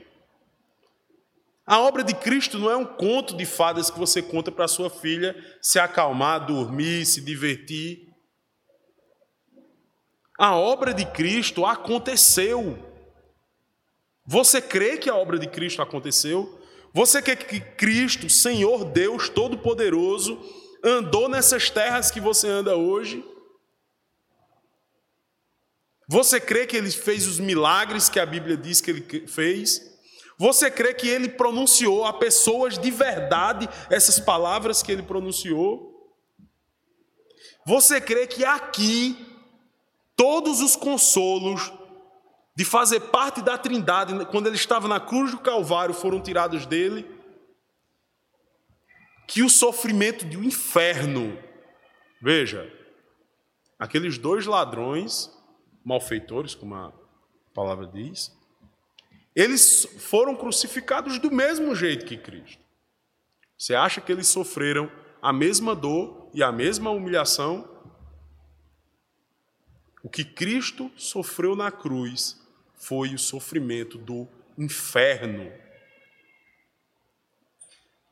A 1.66 1.80
obra 1.80 2.04
de 2.04 2.14
Cristo 2.14 2.58
não 2.58 2.70
é 2.70 2.76
um 2.76 2.84
conto 2.84 3.36
de 3.36 3.44
fadas 3.44 3.90
que 3.90 3.98
você 3.98 4.22
conta 4.22 4.52
para 4.52 4.68
sua 4.68 4.88
filha 4.88 5.34
se 5.60 5.80
acalmar, 5.80 6.46
dormir, 6.46 7.04
se 7.04 7.20
divertir. 7.20 8.06
A 10.38 10.54
obra 10.54 10.94
de 10.94 11.04
Cristo 11.04 11.66
aconteceu. 11.66 12.78
Você 14.24 14.62
crê 14.62 14.96
que 14.96 15.10
a 15.10 15.16
obra 15.16 15.40
de 15.40 15.48
Cristo 15.48 15.82
aconteceu? 15.82 16.60
Você 16.94 17.20
crê 17.20 17.34
que 17.34 17.60
Cristo, 17.60 18.30
Senhor 18.30 18.84
Deus 18.84 19.28
Todo-Poderoso, 19.28 20.40
andou 20.82 21.28
nessas 21.28 21.70
terras 21.70 22.10
que 22.10 22.20
você 22.20 22.48
anda 22.48 22.76
hoje? 22.76 23.24
Você 26.08 26.40
crê 26.40 26.66
que 26.66 26.76
ele 26.76 26.90
fez 26.90 27.26
os 27.26 27.38
milagres 27.38 28.08
que 28.08 28.20
a 28.20 28.26
Bíblia 28.26 28.56
diz 28.56 28.80
que 28.80 28.90
ele 28.90 29.26
fez? 29.26 29.80
Você 30.38 30.70
crê 30.70 30.94
que 30.94 31.08
ele 31.08 31.28
pronunciou 31.28 32.04
a 32.04 32.12
pessoas 32.12 32.78
de 32.78 32.90
verdade 32.90 33.68
essas 33.90 34.20
palavras 34.20 34.82
que 34.82 34.92
ele 34.92 35.02
pronunciou? 35.02 35.94
Você 37.66 38.00
crê 38.00 38.26
que 38.26 38.44
aqui 38.44 39.16
todos 40.14 40.60
os 40.60 40.76
consolos 40.76 41.72
de 42.54 42.64
fazer 42.64 43.00
parte 43.00 43.42
da 43.42 43.58
Trindade, 43.58 44.24
quando 44.26 44.46
ele 44.46 44.56
estava 44.56 44.86
na 44.86 45.00
cruz 45.00 45.32
do 45.32 45.38
Calvário, 45.38 45.94
foram 45.94 46.20
tirados 46.20 46.64
dele? 46.64 47.15
Que 49.26 49.42
o 49.42 49.50
sofrimento 49.50 50.24
de 50.24 50.36
um 50.36 50.44
inferno, 50.44 51.36
veja, 52.20 52.72
aqueles 53.78 54.18
dois 54.18 54.46
ladrões, 54.46 55.30
malfeitores, 55.84 56.54
como 56.54 56.74
a 56.74 56.92
palavra 57.52 57.86
diz, 57.86 58.36
eles 59.34 59.84
foram 59.98 60.34
crucificados 60.34 61.18
do 61.18 61.30
mesmo 61.30 61.74
jeito 61.74 62.06
que 62.06 62.16
Cristo. 62.16 62.64
Você 63.58 63.74
acha 63.74 64.00
que 64.00 64.12
eles 64.12 64.28
sofreram 64.28 64.90
a 65.20 65.32
mesma 65.32 65.74
dor 65.74 66.30
e 66.32 66.42
a 66.42 66.52
mesma 66.52 66.90
humilhação? 66.90 67.68
O 70.02 70.08
que 70.08 70.24
Cristo 70.24 70.90
sofreu 70.96 71.56
na 71.56 71.70
cruz 71.70 72.40
foi 72.74 73.14
o 73.14 73.18
sofrimento 73.18 73.98
do 73.98 74.28
inferno. 74.56 75.52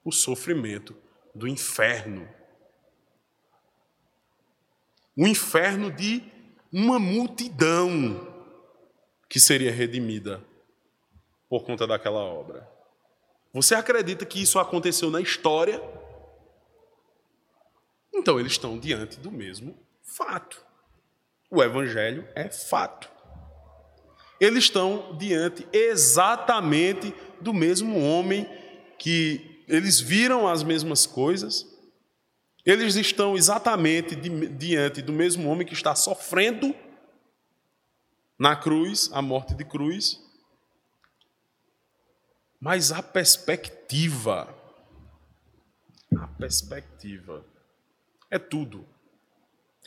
O 0.04 0.10
sofrimento 0.10 0.94
do 1.34 1.48
inferno. 1.48 2.28
O 5.16 5.26
inferno 5.26 5.90
de 5.90 6.22
uma 6.72 6.98
multidão 6.98 8.32
que 9.28 9.40
seria 9.40 9.72
redimida 9.72 10.44
por 11.48 11.64
conta 11.64 11.86
daquela 11.86 12.20
obra. 12.20 12.68
Você 13.52 13.74
acredita 13.74 14.26
que 14.26 14.42
isso 14.42 14.58
aconteceu 14.58 15.10
na 15.10 15.20
história? 15.20 15.80
Então 18.12 18.40
eles 18.40 18.52
estão 18.52 18.78
diante 18.78 19.20
do 19.20 19.30
mesmo 19.30 19.78
fato. 20.02 20.64
O 21.50 21.62
Evangelho 21.62 22.28
é 22.34 22.48
fato. 22.48 23.08
Eles 24.40 24.64
estão 24.64 25.16
diante 25.16 25.66
exatamente 25.72 27.14
do 27.40 27.54
mesmo 27.54 28.00
homem 28.00 28.48
que 28.98 29.53
eles 29.68 30.00
viram 30.00 30.46
as 30.46 30.62
mesmas 30.62 31.06
coisas. 31.06 31.66
Eles 32.64 32.96
estão 32.96 33.36
exatamente 33.36 34.16
diante 34.16 35.02
do 35.02 35.12
mesmo 35.12 35.48
homem 35.50 35.66
que 35.66 35.74
está 35.74 35.94
sofrendo 35.94 36.74
na 38.38 38.56
cruz, 38.56 39.10
a 39.12 39.20
morte 39.20 39.54
de 39.54 39.64
cruz, 39.64 40.20
mas 42.58 42.90
a 42.90 43.02
perspectiva, 43.02 44.54
a 46.18 46.26
perspectiva 46.26 47.44
é 48.30 48.38
tudo. 48.38 48.88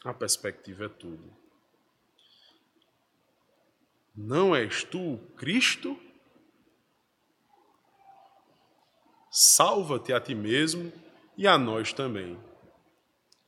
A 0.05 0.13
perspectiva 0.13 0.85
é 0.85 0.89
tudo. 0.89 1.35
Não 4.15 4.55
és 4.55 4.83
tu 4.83 5.17
Cristo? 5.35 5.99
Salva-te 9.39 10.11
a 10.11 10.19
ti 10.19 10.33
mesmo 10.33 10.91
e 11.37 11.45
a 11.45 11.59
nós 11.59 11.93
também. 11.93 12.35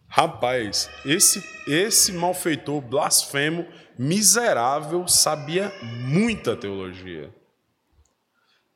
Rapaz, 0.07 0.87
esse, 1.03 1.43
esse 1.65 2.13
malfeitor 2.13 2.79
blasfemo, 2.79 3.65
miserável, 3.97 5.07
sabia 5.07 5.73
muita 5.81 6.55
teologia. 6.55 7.33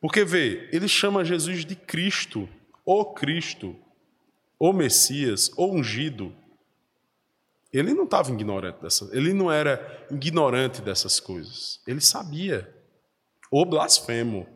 Porque 0.01 0.25
vê, 0.25 0.67
ele 0.73 0.87
chama 0.87 1.23
Jesus 1.23 1.63
de 1.63 1.75
Cristo, 1.75 2.49
o 2.83 3.05
Cristo, 3.13 3.75
o 4.57 4.73
Messias, 4.73 5.51
o 5.55 5.67
ungido. 5.67 6.35
Ele 7.71 7.93
não 7.93 8.05
estava 8.05 8.31
ignorante 8.31 8.81
dessa, 8.81 9.07
ele 9.15 9.33
não 9.33 9.51
era 9.51 10.07
ignorante 10.09 10.81
dessas 10.81 11.19
coisas. 11.19 11.79
Ele 11.85 12.01
sabia. 12.01 12.75
O 13.51 13.63
blasfemo. 13.65 14.47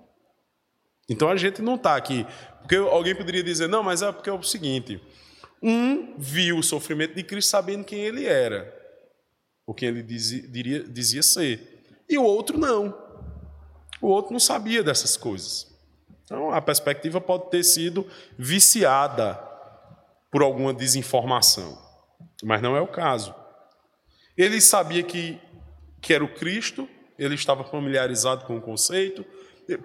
Então 1.10 1.30
a 1.30 1.38
gente 1.38 1.62
não 1.62 1.76
está 1.76 1.96
aqui, 1.96 2.26
porque 2.62 2.76
alguém 2.76 3.16
poderia 3.16 3.44
dizer, 3.44 3.68
não, 3.68 3.82
mas 3.82 4.02
é 4.02 4.12
porque 4.12 4.30
é 4.30 4.34
o 4.34 4.44
seguinte: 4.44 5.02
um 5.62 6.18
viu 6.18 6.58
o 6.58 6.64
sofrimento 6.64 7.16
de 7.16 7.24
Cristo 7.24 7.50
sabendo 7.50 7.86
quem 7.86 8.00
ele 8.00 8.26
era, 8.26 8.74
ou 9.66 9.74
quem 9.74 9.90
ele 9.90 10.04
dizia, 10.04 10.48
diria, 10.48 10.84
dizia 10.84 11.24
ser, 11.24 11.84
e 12.10 12.18
o 12.18 12.24
outro 12.24 12.58
não. 12.58 13.06
O 14.02 14.08
outro 14.08 14.32
não 14.32 14.40
sabia 14.40 14.84
dessas 14.84 15.18
coisas. 15.18 15.68
Então, 16.24 16.52
a 16.52 16.62
perspectiva 16.62 17.20
pode 17.22 17.50
ter 17.50 17.64
sido 17.64 18.06
viciada 18.38 19.36
por 20.30 20.42
alguma 20.42 20.74
desinformação, 20.74 21.82
mas 22.44 22.62
não 22.62 22.76
é 22.76 22.82
o 22.82 22.88
caso. 22.88 23.34
Ele 24.38 24.60
sabia 24.62 25.02
que, 25.04 25.40
que 26.02 26.14
era 26.14 26.24
o 26.24 26.34
Cristo, 26.34 26.88
ele 27.18 27.34
estava 27.34 27.64
familiarizado 27.64 28.46
com 28.46 28.58
o 28.58 28.62
conceito, 28.62 29.26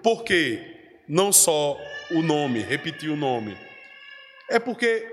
porque 0.03 0.82
não 1.07 1.31
só 1.31 1.77
o 2.11 2.21
nome, 2.21 2.59
repetir 2.59 3.09
o 3.09 3.15
nome, 3.15 3.57
é 4.49 4.59
porque 4.59 5.07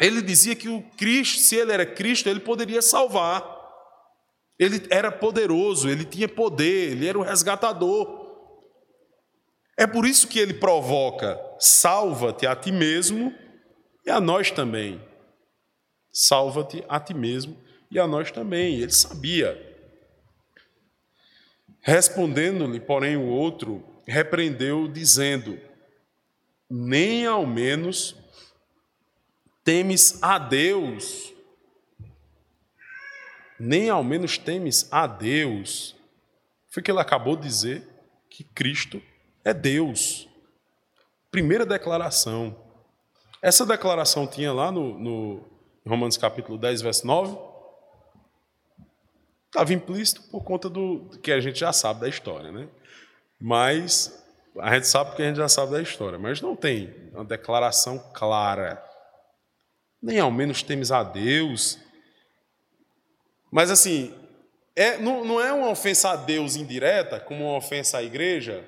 ele 0.00 0.20
dizia 0.20 0.54
que 0.54 0.68
o 0.68 0.82
Cristo, 0.96 1.38
se 1.38 1.56
ele 1.56 1.72
era 1.72 1.86
Cristo, 1.86 2.28
ele 2.28 2.40
poderia 2.40 2.82
salvar. 2.82 3.60
Ele 4.58 4.84
era 4.90 5.10
poderoso, 5.10 5.88
ele 5.88 6.04
tinha 6.04 6.28
poder, 6.28 6.92
ele 6.92 7.08
era 7.08 7.18
o 7.18 7.22
resgatador. 7.22 8.20
É 9.76 9.86
por 9.86 10.04
isso 10.04 10.28
que 10.28 10.38
ele 10.38 10.54
provoca: 10.54 11.40
salva-te 11.58 12.46
a 12.46 12.54
ti 12.54 12.70
mesmo 12.70 13.34
e 14.04 14.10
a 14.10 14.20
nós 14.20 14.50
também. 14.50 15.00
Salva-te 16.12 16.84
a 16.88 17.00
ti 17.00 17.14
mesmo 17.14 17.56
e 17.90 17.98
a 17.98 18.06
nós 18.06 18.30
também. 18.30 18.80
Ele 18.80 18.92
sabia. 18.92 19.70
Respondendo-lhe, 21.80 22.78
porém, 22.78 23.16
o 23.16 23.26
outro 23.26 23.91
repreendeu, 24.06 24.88
dizendo: 24.88 25.58
Nem 26.68 27.26
ao 27.26 27.46
menos 27.46 28.16
temes 29.64 30.22
a 30.22 30.38
Deus, 30.38 31.32
nem 33.58 33.88
ao 33.88 34.02
menos 34.02 34.38
temes 34.38 34.88
a 34.92 35.06
Deus. 35.06 35.96
Foi 36.68 36.82
que 36.82 36.90
ele 36.90 37.00
acabou 37.00 37.36
de 37.36 37.42
dizer 37.42 37.86
que 38.30 38.44
Cristo 38.44 39.02
é 39.44 39.52
Deus. 39.52 40.28
Primeira 41.30 41.66
declaração. 41.66 42.56
Essa 43.42 43.66
declaração 43.66 44.26
tinha 44.26 44.52
lá 44.52 44.70
no, 44.70 44.98
no 44.98 45.44
Romanos 45.86 46.16
capítulo 46.16 46.56
10, 46.56 46.80
verso 46.80 47.06
9 47.06 47.52
estava 49.52 49.74
implícito 49.74 50.22
por 50.30 50.42
conta 50.42 50.68
do 50.68 51.10
que 51.22 51.30
a 51.30 51.38
gente 51.38 51.60
já 51.60 51.72
sabe 51.72 52.00
da 52.00 52.08
história, 52.08 52.50
né? 52.50 52.68
Mas 53.44 54.24
a 54.60 54.72
gente 54.72 54.86
sabe 54.86 55.10
porque 55.10 55.22
a 55.22 55.26
gente 55.26 55.36
já 55.36 55.48
sabe 55.48 55.72
da 55.72 55.82
história, 55.82 56.16
mas 56.16 56.40
não 56.40 56.54
tem 56.54 56.94
uma 57.12 57.24
declaração 57.24 57.98
clara. 58.14 58.80
Nem 60.00 60.20
ao 60.20 60.30
menos 60.30 60.62
temes 60.62 60.92
a 60.92 61.02
Deus. 61.02 61.76
Mas 63.50 63.68
assim, 63.68 64.14
é, 64.76 64.96
não, 64.96 65.24
não 65.24 65.40
é 65.40 65.52
uma 65.52 65.70
ofensa 65.70 66.10
a 66.10 66.16
Deus 66.16 66.54
indireta, 66.54 67.18
como 67.18 67.48
uma 67.48 67.56
ofensa 67.56 67.98
à 67.98 68.02
igreja. 68.04 68.64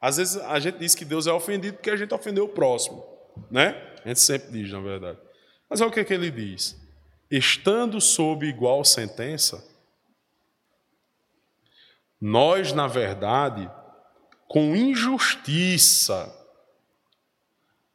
Às 0.00 0.16
vezes 0.16 0.38
a 0.38 0.58
gente 0.58 0.78
diz 0.78 0.94
que 0.94 1.04
Deus 1.04 1.26
é 1.26 1.32
ofendido 1.32 1.76
porque 1.76 1.90
a 1.90 1.96
gente 1.96 2.14
ofendeu 2.14 2.46
o 2.46 2.48
próximo, 2.48 3.04
né? 3.50 3.76
A 4.02 4.08
gente 4.08 4.20
sempre 4.20 4.50
diz, 4.50 4.72
na 4.72 4.80
verdade. 4.80 5.18
Mas 5.68 5.82
olha 5.82 5.90
o 5.90 5.92
que, 5.92 6.02
que 6.02 6.14
ele 6.14 6.30
diz 6.30 6.80
estando 7.30 7.98
sob 7.98 8.46
igual 8.46 8.84
sentença, 8.84 9.64
nós, 12.24 12.72
na 12.72 12.86
verdade, 12.86 13.68
com 14.46 14.76
injustiça, 14.76 16.32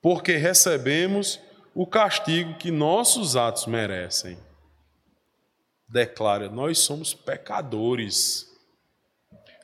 porque 0.02 0.34
recebemos 0.34 1.40
o 1.74 1.88
castigo 1.88 2.58
que 2.58 2.70
nossos 2.70 3.38
atos 3.38 3.68
merecem. 3.68 4.38
Declara: 5.88 6.50
nós 6.50 6.80
somos 6.80 7.14
pecadores. 7.14 8.46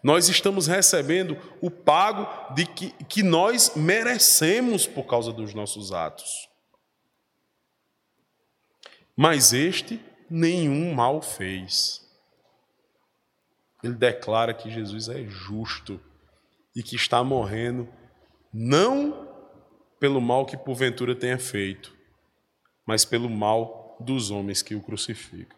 Nós 0.02 0.30
estamos 0.30 0.68
recebendo 0.68 1.38
o 1.62 1.70
pago 1.70 2.54
de 2.54 2.66
que, 2.66 2.92
que 3.06 3.22
nós 3.22 3.74
merecemos 3.76 4.88
por 4.88 5.04
causa 5.04 5.34
dos 5.34 5.54
nossos 5.54 5.92
atos. 5.92 6.48
Mas 9.14 9.52
este 9.52 10.00
nenhum 10.30 10.94
mal 10.94 11.22
fez. 11.22 12.03
Ele 13.84 13.94
declara 13.94 14.54
que 14.54 14.72
Jesus 14.72 15.10
é 15.10 15.24
justo 15.26 16.00
e 16.76 16.82
que 16.82 16.96
está 16.96 17.24
morrendo 17.24 17.88
não 18.54 19.28
pelo 20.00 20.22
mal 20.22 20.46
que 20.46 20.58
porventura 20.58 21.16
tenha 21.16 21.38
feito, 21.38 21.96
mas 22.86 23.04
pelo 23.04 23.30
mal 23.30 23.98
dos 24.00 24.32
homens 24.32 24.62
que 24.62 24.76
o 24.76 24.82
crucificam. 24.82 25.58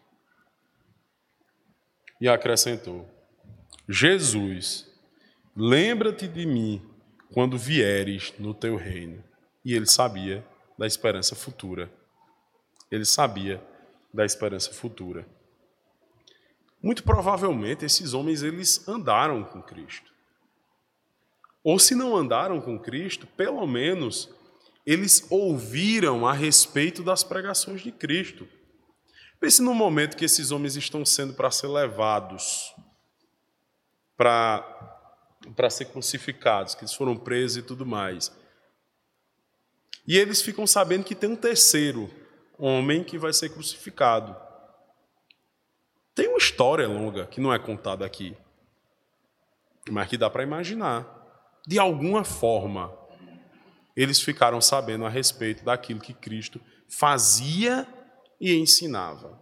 E 2.20 2.28
acrescentou: 2.28 3.08
Jesus, 3.88 4.86
lembra-te 5.54 6.26
de 6.26 6.44
mim 6.46 6.82
quando 7.32 7.56
vieres 7.56 8.34
no 8.38 8.52
teu 8.52 8.76
reino. 8.76 9.22
E 9.64 9.74
ele 9.74 9.86
sabia 9.86 10.46
da 10.78 10.86
esperança 10.86 11.34
futura 11.34 11.90
ele 12.90 13.04
sabia 13.04 13.62
da 14.12 14.24
esperança 14.24 14.72
futura. 14.72 15.26
Muito 16.82 17.02
provavelmente 17.02 17.84
esses 17.84 18.14
homens 18.14 18.42
eles 18.42 18.86
andaram 18.88 19.42
com 19.44 19.62
Cristo. 19.62 20.12
Ou 21.62 21.78
se 21.78 21.94
não 21.94 22.16
andaram 22.16 22.60
com 22.60 22.78
Cristo, 22.78 23.26
pelo 23.26 23.66
menos 23.66 24.30
eles 24.84 25.26
ouviram 25.30 26.26
a 26.26 26.32
respeito 26.32 27.02
das 27.02 27.24
pregações 27.24 27.82
de 27.82 27.90
Cristo. 27.90 28.48
Pense 29.40 29.60
no 29.60 29.74
momento 29.74 30.16
que 30.16 30.24
esses 30.24 30.50
homens 30.50 30.76
estão 30.76 31.04
sendo 31.04 31.34
para 31.34 31.50
ser 31.50 31.66
levados 31.66 32.72
para 34.16 34.72
para 35.54 35.70
ser 35.70 35.86
crucificados, 35.86 36.74
que 36.74 36.82
eles 36.82 36.94
foram 36.94 37.16
presos 37.16 37.58
e 37.58 37.62
tudo 37.62 37.86
mais. 37.86 38.32
E 40.06 40.16
eles 40.16 40.42
ficam 40.42 40.66
sabendo 40.66 41.04
que 41.04 41.14
tem 41.14 41.30
um 41.30 41.36
terceiro 41.36 42.10
homem 42.58 43.04
que 43.04 43.18
vai 43.18 43.32
ser 43.32 43.50
crucificado. 43.50 44.36
Tem 46.16 46.28
uma 46.28 46.38
história 46.38 46.88
longa 46.88 47.26
que 47.26 47.42
não 47.42 47.52
é 47.52 47.58
contada 47.58 48.04
aqui, 48.06 48.34
mas 49.90 50.08
que 50.08 50.16
dá 50.16 50.30
para 50.30 50.42
imaginar. 50.42 51.06
De 51.66 51.78
alguma 51.78 52.24
forma, 52.24 52.90
eles 53.94 54.18
ficaram 54.22 54.58
sabendo 54.62 55.04
a 55.04 55.10
respeito 55.10 55.62
daquilo 55.62 56.00
que 56.00 56.14
Cristo 56.14 56.58
fazia 56.88 57.86
e 58.40 58.54
ensinava. 58.54 59.38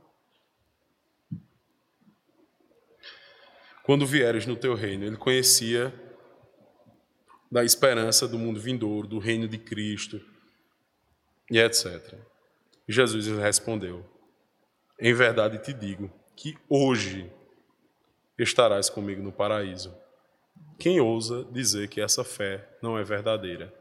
Quando 3.84 4.04
vieres 4.04 4.44
no 4.44 4.56
teu 4.56 4.74
reino, 4.74 5.04
ele 5.04 5.16
conhecia 5.16 5.94
da 7.52 7.64
esperança 7.64 8.26
do 8.26 8.36
mundo 8.36 8.58
vindouro, 8.58 9.06
do 9.06 9.20
reino 9.20 9.46
de 9.46 9.58
Cristo 9.58 10.20
e 11.48 11.56
etc. 11.56 12.18
Jesus 12.88 13.28
respondeu: 13.28 14.04
Em 14.98 15.14
verdade 15.14 15.58
te 15.58 15.72
digo 15.72 16.23
que 16.36 16.56
hoje 16.68 17.30
estarás 18.38 18.90
comigo 18.90 19.22
no 19.22 19.32
paraíso. 19.32 19.94
Quem 20.78 21.00
ousa 21.00 21.44
dizer 21.50 21.88
que 21.88 22.00
essa 22.00 22.24
fé 22.24 22.68
não 22.82 22.98
é 22.98 23.04
verdadeira? 23.04 23.72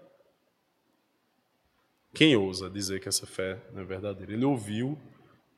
Quem 2.13 2.35
ousa 2.35 2.69
dizer 2.69 2.99
que 2.99 3.09
essa 3.09 3.25
fé 3.25 3.59
não 3.71 3.81
é 3.81 3.85
verdadeira? 3.85 4.33
Ele 4.33 4.45
ouviu 4.45 4.97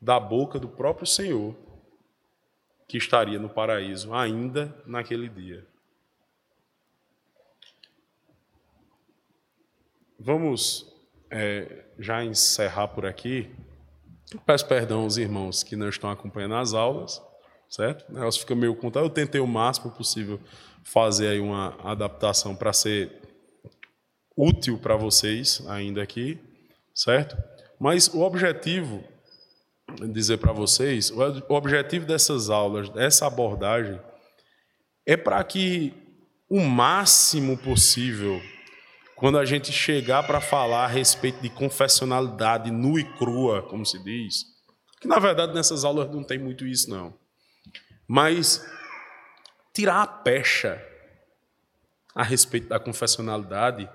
da 0.00 0.18
boca 0.18 0.58
do 0.58 0.68
próprio 0.68 1.06
Senhor 1.06 1.54
que 2.88 2.96
estaria 2.96 3.38
no 3.38 3.48
paraíso 3.48 4.14
ainda 4.14 4.74
naquele 4.86 5.28
dia. 5.28 5.66
Vamos 10.18 10.90
é, 11.30 11.84
já 11.98 12.24
encerrar 12.24 12.88
por 12.88 13.04
aqui, 13.04 13.54
peço 14.44 14.66
perdão 14.66 15.02
aos 15.02 15.16
irmãos 15.16 15.62
que 15.62 15.76
não 15.76 15.88
estão 15.88 16.10
acompanhando 16.10 16.56
as 16.56 16.74
aulas, 16.74 17.22
certo? 17.68 18.08
O 18.10 18.14
negócio 18.14 18.40
fica 18.40 18.54
meio 18.54 18.74
contado. 18.74 19.04
Eu 19.04 19.10
tentei 19.10 19.40
o 19.40 19.46
máximo 19.46 19.90
possível 19.90 20.40
fazer 20.82 21.28
aí 21.28 21.40
uma 21.40 21.76
adaptação 21.82 22.54
para 22.54 22.72
ser 22.72 23.22
útil 24.36 24.78
para 24.78 24.96
vocês 24.96 25.62
ainda 25.68 26.02
aqui, 26.02 26.38
certo? 26.94 27.36
Mas 27.78 28.08
o 28.08 28.20
objetivo, 28.20 29.02
dizer 30.12 30.38
para 30.38 30.52
vocês, 30.52 31.10
o 31.10 31.54
objetivo 31.54 32.06
dessas 32.06 32.50
aulas, 32.50 32.88
dessa 32.90 33.26
abordagem, 33.26 34.00
é 35.04 35.16
para 35.16 35.42
que 35.44 35.92
o 36.48 36.60
máximo 36.60 37.56
possível 37.56 38.40
quando 39.16 39.38
a 39.38 39.46
gente 39.46 39.72
chegar 39.72 40.22
para 40.24 40.42
falar 40.42 40.84
a 40.84 40.88
respeito 40.88 41.40
de 41.40 41.48
confessionalidade 41.48 42.70
nua 42.70 43.00
e 43.00 43.04
crua, 43.16 43.62
como 43.62 43.84
se 43.84 43.98
diz, 44.04 44.44
que 45.00 45.08
na 45.08 45.18
verdade 45.18 45.54
nessas 45.54 45.84
aulas 45.84 46.10
não 46.10 46.22
tem 46.22 46.38
muito 46.38 46.66
isso 46.66 46.90
não, 46.90 47.14
mas 48.06 48.64
tirar 49.74 50.02
a 50.02 50.06
pecha 50.06 50.80
a 52.14 52.22
respeito 52.22 52.68
da 52.68 52.78
confessionalidade, 52.78 53.88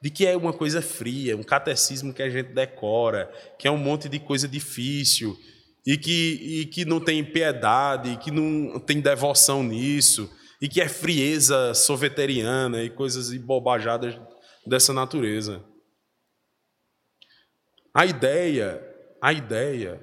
de 0.00 0.08
que 0.08 0.26
é 0.26 0.36
uma 0.36 0.52
coisa 0.52 0.80
fria, 0.80 1.36
um 1.36 1.42
catecismo 1.42 2.14
que 2.14 2.22
a 2.22 2.30
gente 2.30 2.52
decora, 2.52 3.30
que 3.58 3.68
é 3.68 3.70
um 3.70 3.76
monte 3.76 4.08
de 4.08 4.18
coisa 4.18 4.48
difícil 4.48 5.36
e 5.86 5.96
que, 5.96 6.60
e 6.60 6.66
que 6.66 6.84
não 6.84 7.00
tem 7.00 7.24
piedade, 7.24 8.16
que 8.16 8.30
não 8.30 8.80
tem 8.80 9.00
devoção 9.00 9.62
nisso, 9.62 10.30
e 10.60 10.68
que 10.68 10.80
é 10.80 10.88
frieza 10.88 11.74
soveteriana 11.74 12.82
e 12.82 12.90
coisas 12.90 13.32
e 13.32 13.38
bobajadas 13.38 14.18
dessa 14.66 14.92
natureza. 14.92 15.64
A 17.92 18.06
ideia, 18.06 18.80
a 19.20 19.32
ideia 19.32 20.00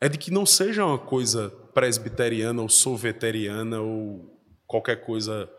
é 0.00 0.08
de 0.08 0.18
que 0.18 0.30
não 0.30 0.44
seja 0.44 0.84
uma 0.84 0.98
coisa 0.98 1.50
presbiteriana 1.72 2.62
ou 2.62 2.68
soveteriana 2.68 3.80
ou 3.80 4.36
qualquer 4.66 5.04
coisa 5.04 5.50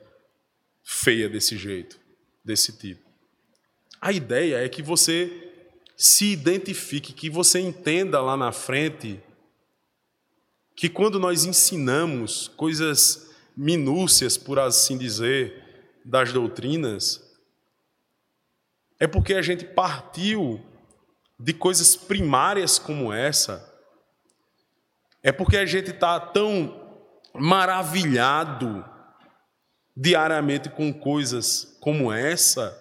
feia 0.84 1.30
desse 1.30 1.58
jeito, 1.58 2.00
desse 2.44 2.78
tipo. 2.78 3.08
A 4.00 4.12
ideia 4.12 4.64
é 4.64 4.70
que 4.70 4.82
você 4.82 5.48
se 5.96 6.32
identifique, 6.32 7.14
que 7.14 7.30
você 7.30 7.60
entenda 7.60 8.22
lá 8.22 8.38
na 8.38 8.52
frente 8.52 9.20
que 10.76 10.88
quando 10.88 11.20
nós 11.20 11.44
ensinamos 11.44 12.48
coisas 12.50 13.32
minúcias, 13.56 14.38
por 14.38 14.60
assim 14.60 14.96
dizer, 14.96 15.64
das 16.06 16.32
doutrinas, 16.32 17.27
é 19.00 19.08
porque 19.08 19.34
a 19.34 19.42
gente 19.42 19.66
partiu 19.66 20.64
de 21.40 21.54
coisas 21.54 21.96
primárias 21.96 22.80
como 22.80 23.14
essa, 23.14 23.64
é 25.22 25.32
porque 25.32 25.58
a 25.58 25.66
gente 25.66 25.92
está 25.92 26.20
tão 26.20 26.88
maravilhado 27.34 28.84
diariamente 29.96 30.70
com 30.70 30.94
coisas 30.94 31.78
como 31.82 32.12
essa, 32.12 32.76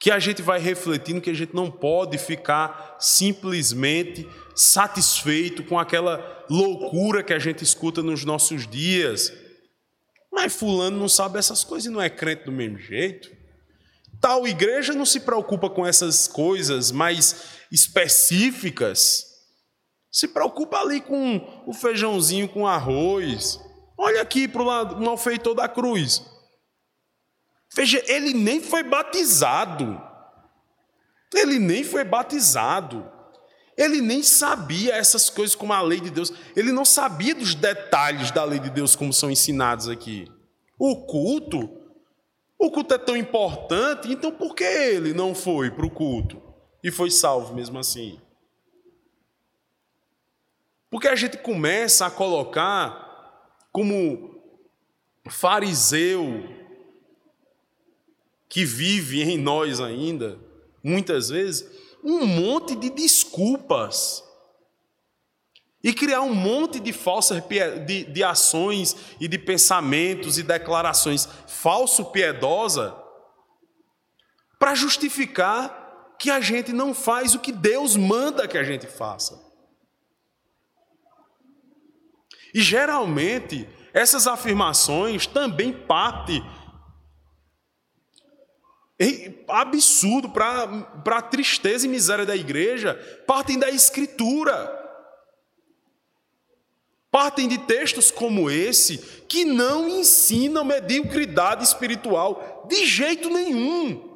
que 0.00 0.10
a 0.10 0.18
gente 0.18 0.40
vai 0.40 0.60
refletindo 0.60 1.20
que 1.20 1.30
a 1.30 1.34
gente 1.34 1.54
não 1.54 1.70
pode 1.70 2.16
ficar 2.18 2.96
simplesmente 3.00 4.28
satisfeito 4.54 5.64
com 5.64 5.78
aquela 5.78 6.46
loucura 6.48 7.22
que 7.22 7.32
a 7.32 7.38
gente 7.38 7.64
escuta 7.64 8.02
nos 8.02 8.24
nossos 8.24 8.66
dias. 8.66 9.32
Mas 10.32 10.54
fulano 10.54 10.96
não 10.96 11.08
sabe 11.08 11.38
essas 11.38 11.64
coisas 11.64 11.86
e 11.86 11.92
não 11.92 12.00
é 12.00 12.08
crente 12.08 12.44
do 12.44 12.52
mesmo 12.52 12.78
jeito. 12.78 13.37
Tal 14.20 14.46
igreja 14.46 14.92
não 14.92 15.06
se 15.06 15.20
preocupa 15.20 15.70
com 15.70 15.86
essas 15.86 16.26
coisas 16.26 16.90
mais 16.90 17.44
específicas. 17.70 19.26
Se 20.10 20.28
preocupa 20.28 20.78
ali 20.78 21.00
com 21.00 21.64
o 21.66 21.72
feijãozinho 21.72 22.48
com 22.48 22.66
arroz. 22.66 23.60
Olha 23.96 24.22
aqui 24.22 24.48
para 24.48 24.62
o 24.62 24.64
lado, 24.64 24.96
um 24.96 25.04
malfeitor 25.04 25.54
da 25.54 25.68
cruz. 25.68 26.24
Veja, 27.74 28.02
ele 28.06 28.32
nem 28.32 28.60
foi 28.60 28.82
batizado. 28.82 30.00
Ele 31.34 31.58
nem 31.58 31.84
foi 31.84 32.04
batizado. 32.04 33.08
Ele 33.76 34.00
nem 34.00 34.24
sabia 34.24 34.96
essas 34.96 35.30
coisas 35.30 35.54
como 35.54 35.72
a 35.72 35.80
lei 35.80 36.00
de 36.00 36.10
Deus. 36.10 36.32
Ele 36.56 36.72
não 36.72 36.84
sabia 36.84 37.34
dos 37.34 37.54
detalhes 37.54 38.32
da 38.32 38.42
lei 38.42 38.58
de 38.58 38.70
Deus 38.70 38.96
como 38.96 39.12
são 39.12 39.30
ensinados 39.30 39.88
aqui. 39.88 40.26
O 40.76 41.06
culto, 41.06 41.77
o 42.58 42.70
culto 42.70 42.94
é 42.94 42.98
tão 42.98 43.16
importante, 43.16 44.10
então 44.10 44.32
por 44.32 44.54
que 44.54 44.64
ele 44.64 45.14
não 45.14 45.34
foi 45.34 45.70
para 45.70 45.86
o 45.86 45.90
culto 45.90 46.42
e 46.82 46.90
foi 46.90 47.10
salvo 47.10 47.54
mesmo 47.54 47.78
assim? 47.78 48.20
Porque 50.90 51.06
a 51.06 51.14
gente 51.14 51.36
começa 51.38 52.06
a 52.06 52.10
colocar 52.10 53.06
como 53.70 54.40
fariseu 55.28 56.42
que 58.48 58.64
vive 58.64 59.22
em 59.22 59.36
nós 59.38 59.80
ainda, 59.80 60.38
muitas 60.82 61.28
vezes, 61.28 61.68
um 62.02 62.26
monte 62.26 62.74
de 62.74 62.90
desculpas 62.90 64.24
e 65.82 65.92
criar 65.92 66.22
um 66.22 66.34
monte 66.34 66.80
de 66.80 66.92
falsas 66.92 67.42
de, 67.86 68.04
de 68.04 68.24
ações 68.24 68.96
e 69.20 69.28
de 69.28 69.38
pensamentos 69.38 70.38
e 70.38 70.42
declarações 70.42 71.28
falso 71.46 72.06
piedosa 72.06 72.96
para 74.58 74.74
justificar 74.74 76.16
que 76.18 76.30
a 76.30 76.40
gente 76.40 76.72
não 76.72 76.92
faz 76.92 77.34
o 77.34 77.38
que 77.38 77.52
Deus 77.52 77.96
manda 77.96 78.48
que 78.48 78.58
a 78.58 78.64
gente 78.64 78.86
faça. 78.86 79.40
E 82.52 82.60
geralmente 82.60 83.68
essas 83.92 84.26
afirmações 84.26 85.26
também 85.26 85.72
partem 85.72 86.44
absurdo 89.48 90.28
para 90.28 90.64
a 91.06 91.22
tristeza 91.22 91.86
e 91.86 91.88
miséria 91.88 92.26
da 92.26 92.34
igreja, 92.34 92.94
partem 93.26 93.58
da 93.58 93.70
Escritura. 93.70 94.76
Partem 97.10 97.48
de 97.48 97.58
textos 97.58 98.10
como 98.10 98.50
esse, 98.50 98.98
que 99.28 99.44
não 99.44 99.88
ensinam 99.88 100.64
mediocridade 100.64 101.64
espiritual 101.64 102.66
de 102.68 102.86
jeito 102.86 103.30
nenhum. 103.30 104.06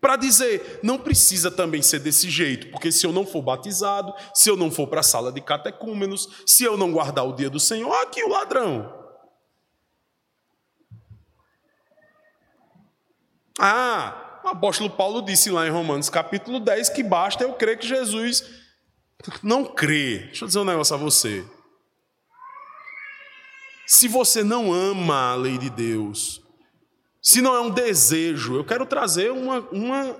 Para 0.00 0.16
dizer, 0.16 0.80
não 0.82 0.98
precisa 0.98 1.50
também 1.50 1.82
ser 1.82 2.00
desse 2.00 2.30
jeito, 2.30 2.68
porque 2.70 2.90
se 2.90 3.06
eu 3.06 3.12
não 3.12 3.26
for 3.26 3.42
batizado, 3.42 4.12
se 4.34 4.48
eu 4.48 4.56
não 4.56 4.70
for 4.70 4.86
para 4.86 5.00
a 5.00 5.04
sala 5.04 5.30
de 5.30 5.42
catecúmenos, 5.42 6.42
se 6.46 6.64
eu 6.64 6.76
não 6.76 6.90
guardar 6.90 7.26
o 7.26 7.34
dia 7.34 7.50
do 7.50 7.60
Senhor, 7.60 7.92
aqui 7.96 8.24
o 8.24 8.28
ladrão. 8.28 8.98
Ah, 13.58 14.40
o 14.42 14.48
apóstolo 14.48 14.88
Paulo 14.88 15.20
disse 15.20 15.50
lá 15.50 15.66
em 15.66 15.70
Romanos 15.70 16.08
capítulo 16.08 16.58
10 16.58 16.88
que 16.88 17.02
basta 17.02 17.44
eu 17.44 17.52
crer 17.52 17.78
que 17.78 17.86
Jesus 17.86 18.59
não 19.42 19.64
crê. 19.64 20.18
Deixa 20.26 20.44
eu 20.44 20.48
dizer 20.48 20.58
um 20.60 20.64
negócio 20.64 20.94
a 20.94 20.98
você. 20.98 21.44
Se 23.86 24.06
você 24.06 24.44
não 24.44 24.72
ama 24.72 25.32
a 25.32 25.34
lei 25.34 25.58
de 25.58 25.68
Deus, 25.68 26.40
se 27.20 27.42
não 27.42 27.54
é 27.54 27.60
um 27.60 27.70
desejo, 27.70 28.54
eu 28.54 28.64
quero 28.64 28.86
trazer 28.86 29.30
uma, 29.32 29.60
uma 29.70 30.16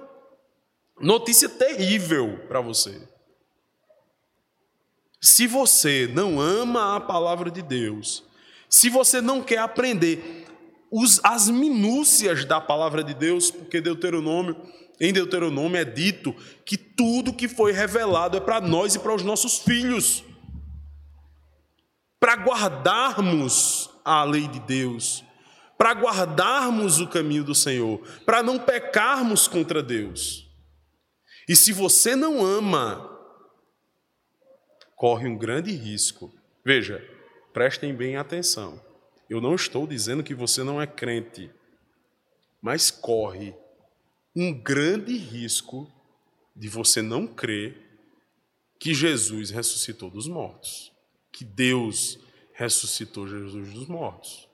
notícia 1.00 1.48
terrível 1.48 2.44
para 2.48 2.60
você. 2.60 3.08
Se 5.20 5.46
você 5.46 6.10
não 6.12 6.40
ama 6.40 6.96
a 6.96 7.00
palavra 7.00 7.50
de 7.50 7.62
Deus, 7.62 8.24
se 8.68 8.88
você 8.88 9.20
não 9.20 9.42
quer 9.42 9.58
aprender 9.58 10.46
os, 10.90 11.20
as 11.22 11.48
minúcias 11.48 12.44
da 12.44 12.60
palavra 12.60 13.04
de 13.04 13.14
Deus, 13.14 13.50
porque 13.50 13.80
Deuteronômio, 13.80 14.56
em 15.00 15.12
Deuteronômio 15.12 15.80
é 15.80 15.84
dito 15.84 16.34
que 16.64 16.76
tudo 16.76 17.32
que 17.32 17.48
foi 17.48 17.72
revelado 17.72 18.36
é 18.36 18.40
para 18.40 18.60
nós 18.60 18.94
e 18.94 18.98
para 18.98 19.14
os 19.14 19.22
nossos 19.22 19.58
filhos, 19.58 20.22
para 22.20 22.34
guardarmos 22.34 23.88
a 24.04 24.22
lei 24.24 24.46
de 24.46 24.60
Deus, 24.60 25.24
para 25.78 25.92
guardarmos 25.92 27.00
o 27.00 27.08
caminho 27.08 27.42
do 27.42 27.54
Senhor, 27.54 27.98
para 28.26 28.42
não 28.42 28.58
pecarmos 28.58 29.48
contra 29.48 29.82
Deus. 29.82 30.46
E 31.48 31.56
se 31.56 31.72
você 31.72 32.14
não 32.14 32.44
ama, 32.44 33.08
corre 34.94 35.26
um 35.26 35.38
grande 35.38 35.72
risco. 35.72 36.30
Veja, 36.62 37.02
prestem 37.54 37.94
bem 37.94 38.16
atenção. 38.16 38.78
Eu 39.30 39.40
não 39.40 39.54
estou 39.54 39.86
dizendo 39.86 40.22
que 40.22 40.34
você 40.34 40.62
não 40.62 40.82
é 40.82 40.86
crente, 40.86 41.50
mas 42.60 42.90
corre 42.90 43.54
um 44.34 44.52
grande 44.52 45.16
risco 45.16 45.90
de 46.54 46.68
você 46.68 47.02
não 47.02 47.26
crer 47.26 47.76
que 48.78 48.94
Jesus 48.94 49.50
ressuscitou 49.50 50.10
dos 50.10 50.26
mortos, 50.26 50.92
que 51.32 51.44
Deus 51.44 52.18
ressuscitou 52.54 53.26
Jesus 53.28 53.72
dos 53.72 53.86
mortos. 53.86 54.48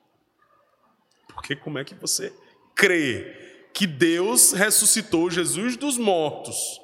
Porque 1.27 1.55
como 1.55 1.77
é 1.77 1.85
que 1.85 1.95
você 1.95 2.33
crê 2.75 3.69
que 3.73 3.85
Deus 3.85 4.53
ressuscitou 4.53 5.29
Jesus 5.29 5.77
dos 5.77 5.97
mortos? 5.97 6.81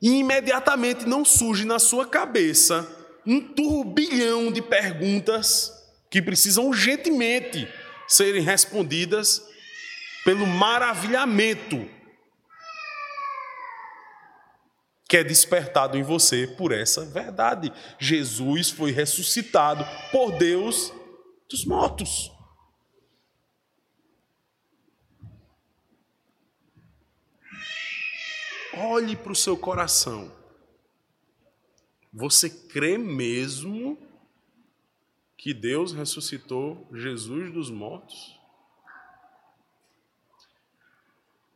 E 0.00 0.18
imediatamente 0.18 1.06
não 1.06 1.24
surge 1.24 1.64
na 1.64 1.78
sua 1.78 2.06
cabeça 2.06 2.88
um 3.26 3.40
turbilhão 3.40 4.52
de 4.52 4.60
perguntas 4.60 5.72
que 6.10 6.20
precisam 6.20 6.68
urgentemente 6.68 7.68
serem 8.06 8.42
respondidas 8.42 9.42
pelo 10.24 10.46
maravilhamento 10.46 11.88
que 15.06 15.18
é 15.18 15.22
despertado 15.22 15.96
em 15.96 16.02
você 16.02 16.46
por 16.46 16.72
essa 16.72 17.04
verdade. 17.04 17.72
Jesus 18.00 18.70
foi 18.70 18.90
ressuscitado 18.90 19.84
por 20.10 20.32
Deus 20.36 20.92
dos 21.48 21.64
mortos. 21.64 22.32
Olhe 28.76 29.14
para 29.14 29.30
o 29.30 29.36
seu 29.36 29.56
coração. 29.56 30.32
Você 32.12 32.50
crê 32.50 32.98
mesmo 32.98 33.96
que 35.36 35.54
Deus 35.54 35.92
ressuscitou 35.92 36.88
Jesus 36.92 37.52
dos 37.52 37.70
mortos? 37.70 38.43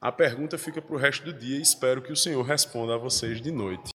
A 0.01 0.13
pergunta 0.13 0.57
fica 0.57 0.81
para 0.81 0.95
o 0.95 0.99
resto 0.99 1.25
do 1.25 1.33
dia 1.33 1.59
e 1.59 1.63
espero 1.63 2.01
que 2.01 2.13
o 2.13 2.17
Senhor 2.17 2.43
responda 2.43 2.95
a 2.95 2.99
vocês 2.99 3.41
de 3.41 3.51
noite. 3.51 3.91